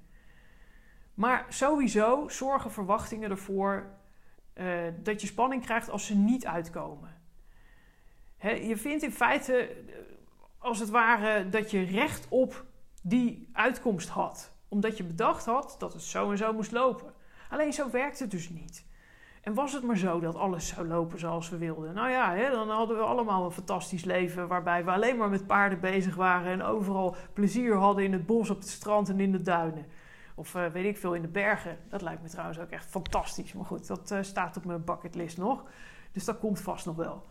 [1.14, 3.86] Maar sowieso zorgen verwachtingen ervoor
[4.54, 7.22] uh, dat je spanning krijgt als ze niet uitkomen.
[8.40, 9.74] je vindt in feite, eh,
[10.58, 12.64] als het ware, dat je recht op
[13.02, 14.52] die uitkomst had.
[14.68, 17.14] Omdat je bedacht had dat het zo en zo moest lopen.
[17.50, 18.86] Alleen zo werkt het dus niet.
[19.48, 21.94] En was het maar zo dat alles zou lopen zoals we wilden?
[21.94, 25.46] Nou ja, hè, dan hadden we allemaal een fantastisch leven waarbij we alleen maar met
[25.46, 29.32] paarden bezig waren en overal plezier hadden in het bos, op het strand en in
[29.32, 29.86] de duinen.
[30.34, 31.78] Of uh, weet ik veel, in de bergen.
[31.88, 33.52] Dat lijkt me trouwens ook echt fantastisch.
[33.52, 35.64] Maar goed, dat uh, staat op mijn bucketlist nog.
[36.12, 37.26] Dus dat komt vast nog wel.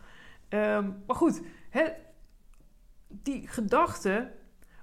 [0.48, 1.84] Um, maar goed, hè,
[3.08, 4.32] die gedachten,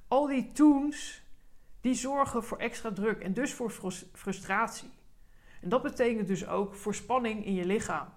[0.07, 1.23] al die toons,
[1.81, 3.71] die zorgen voor extra druk en dus voor
[4.13, 4.94] frustratie.
[5.65, 8.07] En dat betekent dus ook voor spanning in je lichaam.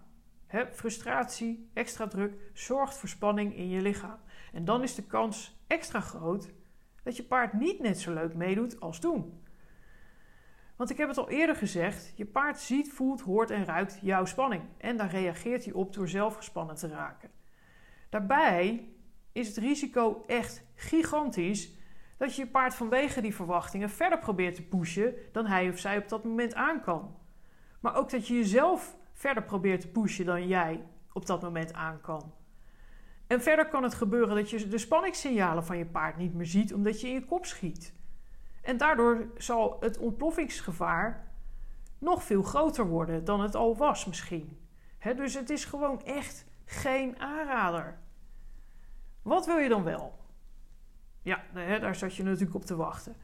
[0.72, 4.18] frustratie, extra druk, zorgt voor spanning in je lichaam.
[4.52, 6.50] En dan is de kans extra groot
[7.02, 9.42] dat je paard niet net zo leuk meedoet als toen.
[10.76, 14.24] Want ik heb het al eerder gezegd: je paard ziet, voelt, hoort en ruikt jouw
[14.24, 14.62] spanning.
[14.78, 17.30] En daar reageert hij op door zelf gespannen te raken.
[18.08, 18.92] Daarbij
[19.32, 21.74] is het risico echt gigantisch
[22.16, 25.98] dat je je paard vanwege die verwachtingen verder probeert te pushen dan hij of zij
[25.98, 27.17] op dat moment aan kan.
[27.80, 32.00] Maar ook dat je jezelf verder probeert te pushen dan jij op dat moment aan
[32.00, 32.32] kan.
[33.26, 36.74] En verder kan het gebeuren dat je de spanningssignalen van je paard niet meer ziet
[36.74, 37.94] omdat je in je kop schiet.
[38.62, 41.32] En daardoor zal het ontploffingsgevaar
[41.98, 44.58] nog veel groter worden dan het al was misschien.
[45.16, 47.98] dus het is gewoon echt geen aanrader.
[49.22, 50.18] Wat wil je dan wel?
[51.22, 53.16] Ja, daar zat je natuurlijk op te wachten.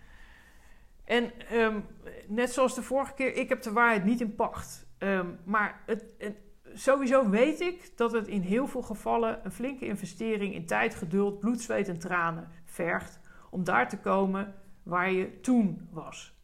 [1.05, 1.85] En um,
[2.29, 4.87] net zoals de vorige keer, ik heb de waarheid niet in pacht.
[4.99, 6.05] Um, maar het,
[6.73, 11.39] sowieso weet ik dat het in heel veel gevallen een flinke investering in tijd, geduld,
[11.39, 16.39] bloed, zweet en tranen vergt om daar te komen waar je toen was.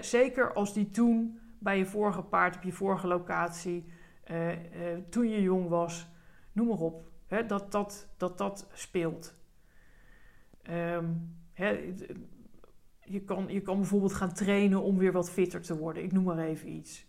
[0.00, 3.84] Zeker als die toen bij je vorige paard op je vorige locatie,
[4.30, 4.56] uh, uh,
[5.10, 6.08] toen je jong was,
[6.52, 7.10] noem maar op,
[7.46, 9.36] dat, dat, dat dat speelt.
[11.52, 11.94] He,
[13.06, 16.02] je kan, je kan bijvoorbeeld gaan trainen om weer wat fitter te worden.
[16.02, 17.06] Ik noem maar even iets.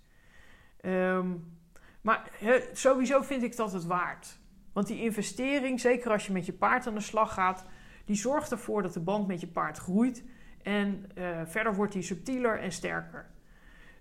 [0.82, 1.58] Um,
[2.02, 2.32] maar
[2.74, 4.40] sowieso vind ik dat het waard.
[4.74, 7.66] Want die investering, zeker als je met je paard aan de slag gaat,
[8.06, 10.24] die zorgt ervoor dat de band met je paard groeit.
[10.62, 13.30] En uh, verder wordt die subtieler en sterker.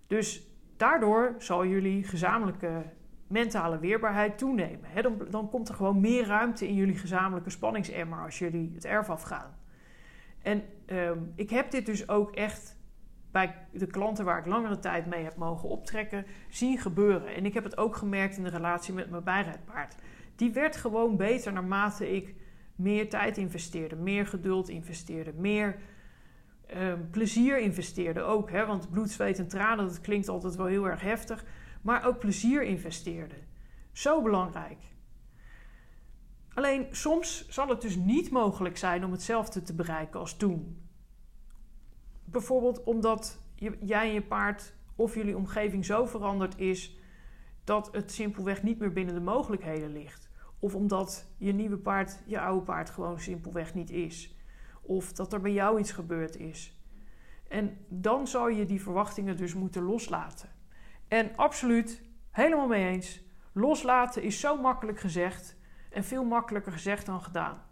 [0.06, 2.82] Dus daardoor zal jullie gezamenlijke
[3.26, 5.02] mentale weerbaarheid toenemen.
[5.02, 9.10] dan, dan komt er gewoon meer ruimte in jullie gezamenlijke spanningsemmer als jullie het erf
[9.10, 9.56] afgaan.
[10.46, 12.78] En ehm, ik heb dit dus ook echt
[13.30, 17.34] bij de klanten waar ik langere tijd mee heb mogen optrekken, zien gebeuren.
[17.34, 19.94] En ik heb het ook gemerkt in de relatie met mijn bijrijdpaard.
[20.36, 22.34] Die werd gewoon beter naarmate ik
[22.74, 25.76] meer tijd investeerde, meer geduld investeerde, meer
[26.66, 28.50] ehm, plezier investeerde ook.
[28.50, 28.66] Hè?
[28.66, 31.44] Want bloed, zweet en tranen, dat klinkt altijd wel heel erg heftig.
[31.82, 33.36] Maar ook plezier investeerde.
[33.92, 34.78] Zo belangrijk.
[36.56, 40.88] Alleen soms zal het dus niet mogelijk zijn om hetzelfde te bereiken als toen.
[42.24, 43.38] Bijvoorbeeld omdat
[43.80, 46.98] jij en je paard of jullie omgeving zo veranderd is
[47.64, 50.30] dat het simpelweg niet meer binnen de mogelijkheden ligt.
[50.58, 54.36] Of omdat je nieuwe paard je oude paard gewoon simpelweg niet is.
[54.82, 56.80] Of dat er bij jou iets gebeurd is.
[57.48, 60.48] En dan zou je die verwachtingen dus moeten loslaten.
[61.08, 63.20] En absoluut, helemaal mee eens.
[63.52, 65.56] Loslaten is zo makkelijk gezegd
[65.96, 67.62] en veel makkelijker gezegd dan gedaan.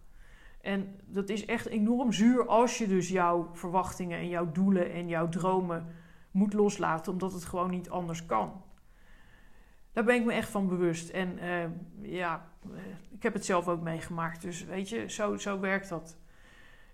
[0.61, 5.09] En dat is echt enorm zuur als je dus jouw verwachtingen en jouw doelen en
[5.09, 5.87] jouw dromen
[6.31, 8.63] moet loslaten, omdat het gewoon niet anders kan.
[9.93, 11.09] Daar ben ik me echt van bewust.
[11.09, 11.65] En uh,
[12.13, 14.43] ja, eh, ik heb het zelf ook meegemaakt.
[14.43, 16.17] Dus weet je, zo, zo werkt dat.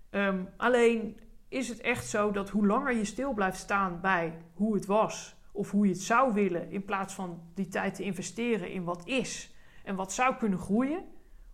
[0.09, 4.73] Um, alleen is het echt zo dat hoe langer je stil blijft staan bij hoe
[4.73, 8.71] het was, of hoe je het zou willen, in plaats van die tijd te investeren
[8.71, 11.03] in wat is en wat zou kunnen groeien,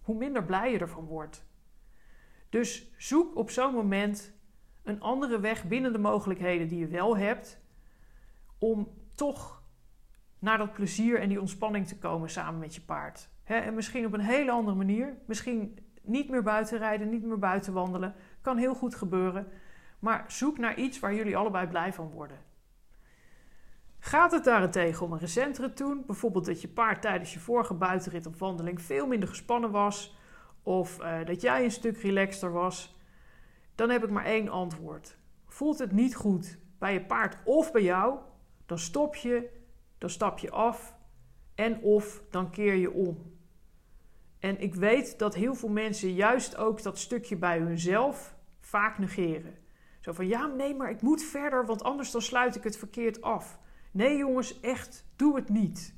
[0.07, 1.45] hoe minder blij je ervan wordt.
[2.49, 4.33] Dus zoek op zo'n moment
[4.83, 7.61] een andere weg binnen de mogelijkheden die je wel hebt,
[8.57, 9.63] om toch
[10.39, 13.29] naar dat plezier en die ontspanning te komen samen met je paard.
[13.43, 15.17] en misschien op een hele andere manier.
[15.25, 18.15] Misschien niet meer buiten rijden, niet meer buiten wandelen.
[18.41, 19.47] Kan heel goed gebeuren.
[19.99, 22.37] Maar zoek naar iets waar jullie allebei blij van worden.
[24.07, 28.25] Gaat het daarentegen om een recentere toen, bijvoorbeeld dat je paard tijdens je vorige buitenrit
[28.25, 30.17] of wandeling veel minder gespannen was,
[30.63, 32.97] of uh, dat jij een stuk relaxter was,
[33.75, 35.17] dan heb ik maar één antwoord.
[35.47, 38.19] Voelt het niet goed bij je paard of bij jou,
[38.65, 39.49] dan stop je,
[39.97, 40.95] dan stap je af
[41.55, 43.35] en of dan keer je om.
[44.39, 49.57] En ik weet dat heel veel mensen juist ook dat stukje bij hunzelf vaak negeren.
[49.99, 53.21] Zo van ja, nee, maar ik moet verder, want anders dan sluit ik het verkeerd
[53.21, 53.59] af.
[53.97, 55.95] Nee jongens, echt, doe het niet.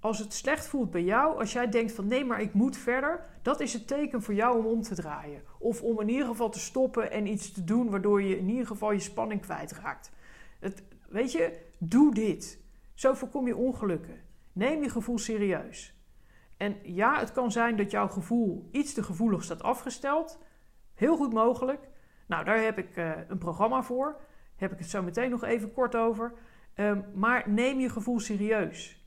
[0.00, 3.24] Als het slecht voelt bij jou, als jij denkt van nee, maar ik moet verder,
[3.42, 5.42] dat is het teken voor jou om om te draaien.
[5.58, 8.66] Of om in ieder geval te stoppen en iets te doen waardoor je in ieder
[8.66, 10.12] geval je spanning kwijtraakt.
[10.60, 12.60] Het, weet je, doe dit.
[12.94, 14.20] Zo voorkom je ongelukken.
[14.52, 15.94] Neem je gevoel serieus.
[16.56, 20.38] En ja, het kan zijn dat jouw gevoel iets te gevoelig staat afgesteld.
[20.94, 21.88] Heel goed mogelijk.
[22.26, 24.20] Nou, daar heb ik uh, een programma voor.
[24.56, 26.32] Heb ik het zo meteen nog even kort over.
[26.76, 29.06] Um, maar neem je gevoel serieus.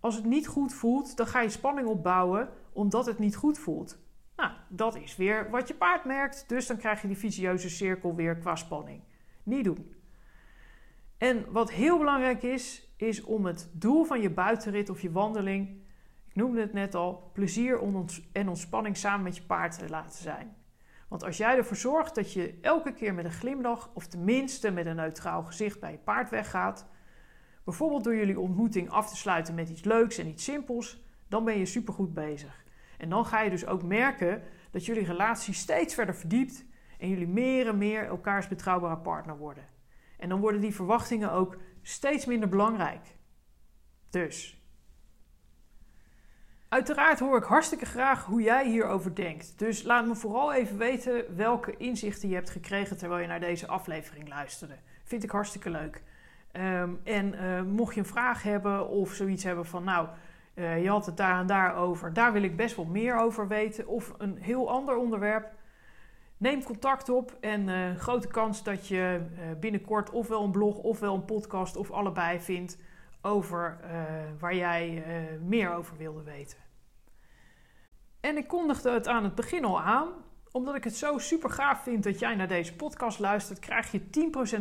[0.00, 3.98] Als het niet goed voelt, dan ga je spanning opbouwen omdat het niet goed voelt.
[4.36, 6.48] Nou, dat is weer wat je paard merkt.
[6.48, 9.02] Dus dan krijg je die visieuze cirkel weer qua spanning.
[9.42, 9.94] Niet doen.
[11.18, 15.68] En wat heel belangrijk is, is om het doel van je buitenrit of je wandeling,
[16.28, 17.80] ik noemde het net al, plezier
[18.32, 20.56] en ontspanning samen met je paard te laten zijn.
[21.08, 24.86] Want als jij ervoor zorgt dat je elke keer met een glimlach, of tenminste met
[24.86, 26.86] een neutraal gezicht bij je paard weggaat,
[27.64, 31.58] bijvoorbeeld door jullie ontmoeting af te sluiten met iets leuks en iets simpels, dan ben
[31.58, 32.64] je supergoed bezig.
[32.98, 36.64] En dan ga je dus ook merken dat jullie relatie steeds verder verdiept
[36.98, 39.68] en jullie meer en meer elkaars betrouwbare partner worden.
[40.18, 43.06] En dan worden die verwachtingen ook steeds minder belangrijk.
[44.10, 44.60] Dus.
[46.68, 49.58] Uiteraard hoor ik hartstikke graag hoe jij hierover denkt.
[49.58, 53.66] Dus laat me vooral even weten welke inzichten je hebt gekregen terwijl je naar deze
[53.66, 54.78] aflevering luisterde.
[55.04, 56.02] Vind ik hartstikke leuk.
[56.52, 60.08] Ehm, en uh, mocht je een vraag hebben of zoiets hebben van, nou,
[60.54, 63.48] uh, je had het daar en daar over, daar wil ik best wel meer over
[63.48, 65.52] weten, of een heel ander onderwerp,
[66.36, 69.20] neem contact op en uh, grote kans dat je
[69.60, 72.78] binnenkort ofwel een blog ofwel een podcast of allebei vindt
[73.22, 73.78] over
[74.38, 75.04] waar jij
[75.42, 76.58] meer over wilde weten.
[78.20, 80.08] En ik kondigde het aan het begin al aan.
[80.52, 84.00] Omdat ik het zo super gaaf vind dat jij naar deze podcast luistert, krijg je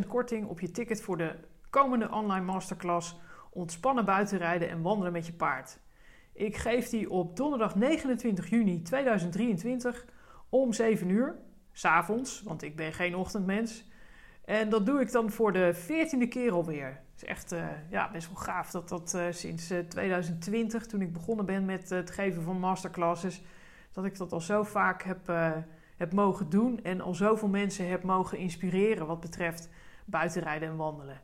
[0.04, 1.36] 10% korting op je ticket voor de
[1.70, 3.16] komende online masterclass
[3.52, 5.80] Ontspannen buitenrijden en wandelen met je paard.
[6.34, 10.06] Ik geef die op donderdag 29 juni 2023
[10.50, 11.36] om 7 uur,
[11.72, 13.88] s'avonds, want ik ben geen ochtendmens.
[14.46, 16.88] En dat doe ik dan voor de 14e keer alweer.
[16.88, 20.86] Het is echt uh, ja, best wel gaaf dat dat uh, sinds uh, eh, 2020,
[20.86, 23.42] toen ik begonnen ben met het geven van masterclasses,
[23.92, 25.28] dat ik dat al zo vaak heb,
[25.98, 29.70] heb mogen doen en al zoveel mensen heb mogen inspireren wat betreft
[30.06, 31.22] buitenrijden en wandelen.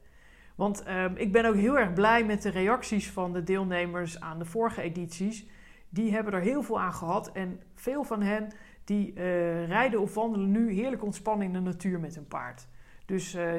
[0.56, 4.40] Want ehm, ik ben ook heel erg blij met de reacties van de deelnemers aan
[4.40, 5.46] de vorige edities.
[5.90, 7.32] Die hebben er heel veel aan gehad.
[7.32, 8.52] En veel van hen
[8.84, 12.68] die eh, rijden of wandelen nu heerlijk ontspannen in de natuur met hun paard.
[13.06, 13.54] Dus eh,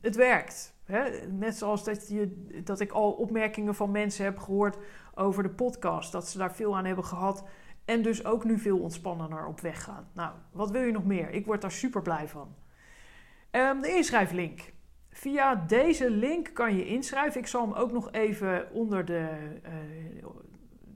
[0.00, 0.74] het werkt.
[0.84, 1.26] Hè?
[1.26, 4.76] Net zoals dat, je, dat ik al opmerkingen van mensen heb gehoord
[5.14, 6.12] over de podcast.
[6.12, 7.44] Dat ze daar veel aan hebben gehad.
[7.84, 10.08] En dus ook nu veel ontspannender op weg gaan.
[10.12, 11.30] Nou, wat wil je nog meer?
[11.30, 12.54] Ik word daar super blij van.
[13.50, 14.72] Um, de inschrijflink.
[15.12, 17.40] Via deze link kan je inschrijven.
[17.40, 19.28] Ik zal hem ook nog even onder de,
[19.64, 20.26] uh,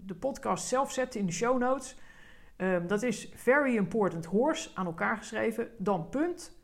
[0.04, 1.96] de podcast zelf zetten in de show notes.
[2.56, 5.70] Um, dat is Very Important Horse aan elkaar geschreven.
[5.78, 6.56] Dan punt.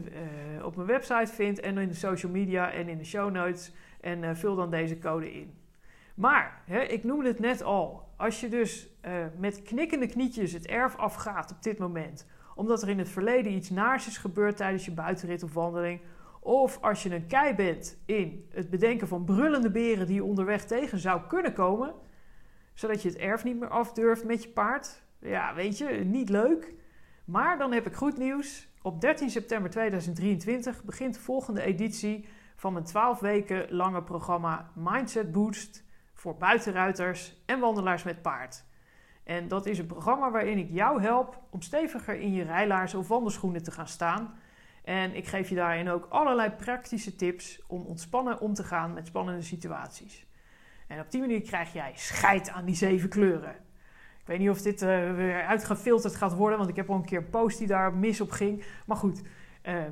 [0.59, 3.73] uh, op mijn website vindt en in de social media en in de show notes
[4.01, 5.55] en vul dan deze code in.
[6.15, 8.89] Maar, hè, ik noemde het net al, als je dus
[9.39, 13.71] met knikkende knietjes het erf afgaat op dit moment, omdat er in het verleden iets
[13.71, 16.01] naars is gebeurd tijdens je buitenrit of wandeling,
[16.45, 20.65] of als je een kei bent in het bedenken van brullende beren die je onderweg
[20.65, 21.95] tegen zou kunnen komen,
[22.75, 25.03] zodat je het erf niet meer afdurft met je paard.
[25.19, 26.75] Ja, weet je, niet leuk.
[27.25, 28.69] Maar dan heb ik goed nieuws.
[28.83, 35.33] Op 13 september 2023 begint de volgende editie van mijn 12 weken lange programma Mindset
[35.33, 35.85] Boost
[36.15, 38.65] voor buitenruiters en wandelaars met paard.
[39.25, 43.09] En dat is een programma waarin ik jou help om steviger in je rijlaars of
[43.09, 44.35] wandelschoenen te gaan staan
[44.83, 49.07] en ik geef je daarin ook allerlei praktische tips om ontspannen om te gaan met
[49.07, 50.27] spannende situaties.
[50.87, 53.55] En op die manier krijg jij scheid aan die zeven kleuren.
[54.21, 57.05] Ik weet niet of dit uh, weer uitgefilterd gaat worden, want ik heb al een
[57.05, 58.65] keer een post die daar mis op ging.
[58.87, 59.23] Maar goed,
[59.63, 59.85] uh,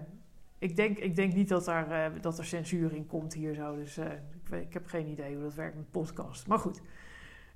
[0.59, 3.76] ik, denk, ik denk niet dat, daar, uh, dat er censuur in komt hier zo.
[3.76, 6.47] Dus ik, ik, heb geen idee hoe dat werkt met podcast.
[6.47, 6.80] Maar goed.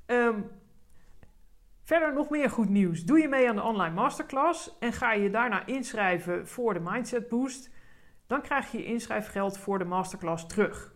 [0.07, 0.51] Um,
[1.85, 3.05] Verder nog meer goed nieuws.
[3.05, 7.29] Doe je mee aan de online masterclass en ga je daarna inschrijven voor de Mindset
[7.29, 7.71] Boost,
[8.27, 10.95] dan krijg je inschrijfgeld voor de masterclass terug.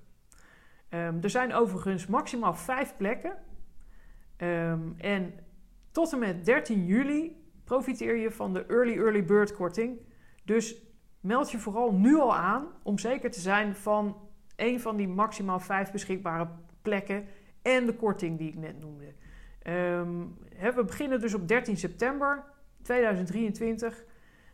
[0.91, 3.37] Um, er zijn overigens maximaal vijf plekken.
[4.37, 5.35] Um, en
[5.91, 9.99] tot en met 13 juli profiteer je van de Early Early Bird korting.
[10.45, 10.83] Dus
[11.21, 14.17] meld je vooral nu al aan om zeker te zijn van
[14.57, 16.49] een van die maximaal vijf beschikbare
[16.83, 17.27] plekken
[17.63, 19.15] en de korting die ik net noemde.
[19.69, 22.45] Um, we beginnen dus op 13 september
[22.83, 24.05] 2023.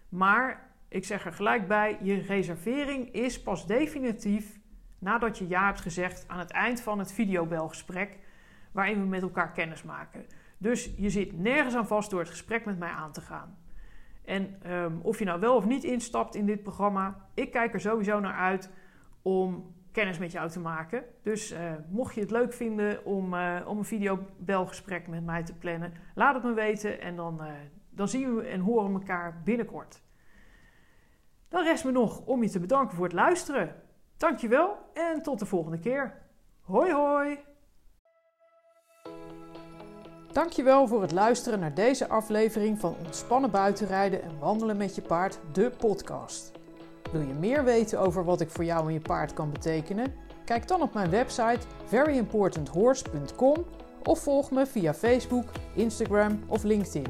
[0.09, 4.59] Maar ik zeg er gelijk bij: je reservering is pas definitief
[4.99, 8.19] nadat je ja hebt gezegd aan het eind van het videobelgesprek,
[8.73, 10.27] waarin we met elkaar kennis maken.
[10.59, 13.59] Dus je zit nergens aan vast door het gesprek met mij aan te gaan.
[14.25, 17.81] En um, of je nou wel of niet instapt in dit programma, ik kijk er
[17.81, 18.71] sowieso naar uit
[19.23, 21.05] om kennis met jou te maken.
[21.23, 25.55] Dus uh, mocht je het leuk vinden om, uh, om een videobelgesprek met mij te
[25.55, 27.51] plannen, laat het me weten en dan, uh,
[27.91, 30.03] dan zien we en horen we elkaar binnenkort.
[31.49, 33.75] Dan rest me nog om je te bedanken voor het luisteren.
[34.17, 36.23] Dankjewel en tot de volgende keer.
[36.61, 37.39] Hoi hoi!
[40.33, 45.41] Dankjewel voor het luisteren naar deze aflevering van Ontspannen buitenrijden en wandelen met je paard,
[45.53, 46.64] de podcast.
[47.15, 50.13] Wil je meer weten over wat ik voor jou en je paard kan betekenen?
[50.45, 53.65] Kijk dan op mijn website veryimportanthorse.com
[54.03, 55.45] of volg me via Facebook,
[55.75, 57.07] Instagram of LinkedIn.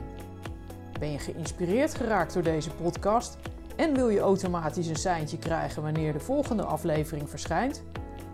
[0.99, 3.37] Ben je geïnspireerd geraakt door deze podcast
[3.77, 7.83] en wil je automatisch een seintje krijgen wanneer de volgende aflevering verschijnt?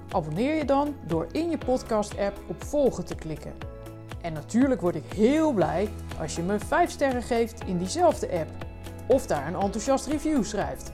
[0.08, 3.52] Abonneer je dan door in je podcast-app op volgen te klikken.
[4.20, 5.88] En natuurlijk word ik heel blij
[6.20, 8.50] als je me 5 sterren geeft in diezelfde app
[9.06, 10.92] of daar een enthousiast review schrijft.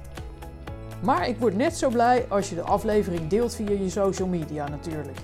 [1.03, 4.69] Maar ik word net zo blij als je de aflevering deelt via je social media
[4.69, 5.19] natuurlijk.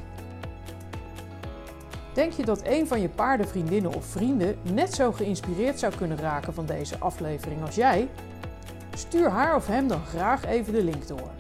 [2.12, 6.55] Denk je dat een van je paardenvriendinnen of vrienden net zo geïnspireerd zou kunnen raken
[6.55, 8.09] van deze aflevering als jij?
[8.95, 11.31] Stuur haar of hem dan graag even de link door.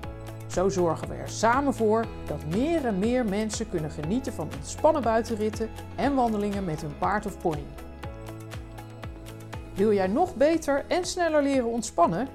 [0.46, 5.02] Zo zorgen we er samen voor dat meer en meer mensen kunnen genieten van ontspannen
[5.02, 7.64] buitenritten en wandelingen met hun paard of pony.
[9.74, 12.28] Wil jij nog beter en sneller leren ontspannen?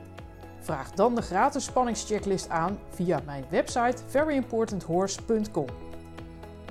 [0.68, 5.66] Vraag dan de gratis spanningschecklist aan via mijn website veryimportanthorse.com.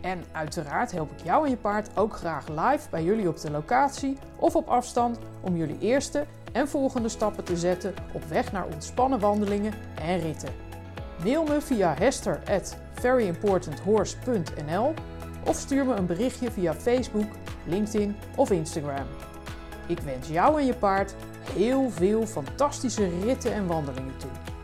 [0.02, 3.50] En uiteraard help ik jou en je paard ook graag live bij jullie op de
[3.50, 8.66] locatie of op afstand om jullie eerste en volgende stappen te zetten op weg naar
[8.66, 10.52] ontspannen wandelingen en ritten.
[11.24, 14.94] Mail me via hester at veryimportanthorse.nl
[15.44, 17.30] of stuur me een berichtje via Facebook,
[17.66, 19.06] LinkedIn of Instagram.
[19.86, 21.14] Ik wens jou en je paard
[21.52, 24.55] heel veel fantastische ritten en wandelingen toe.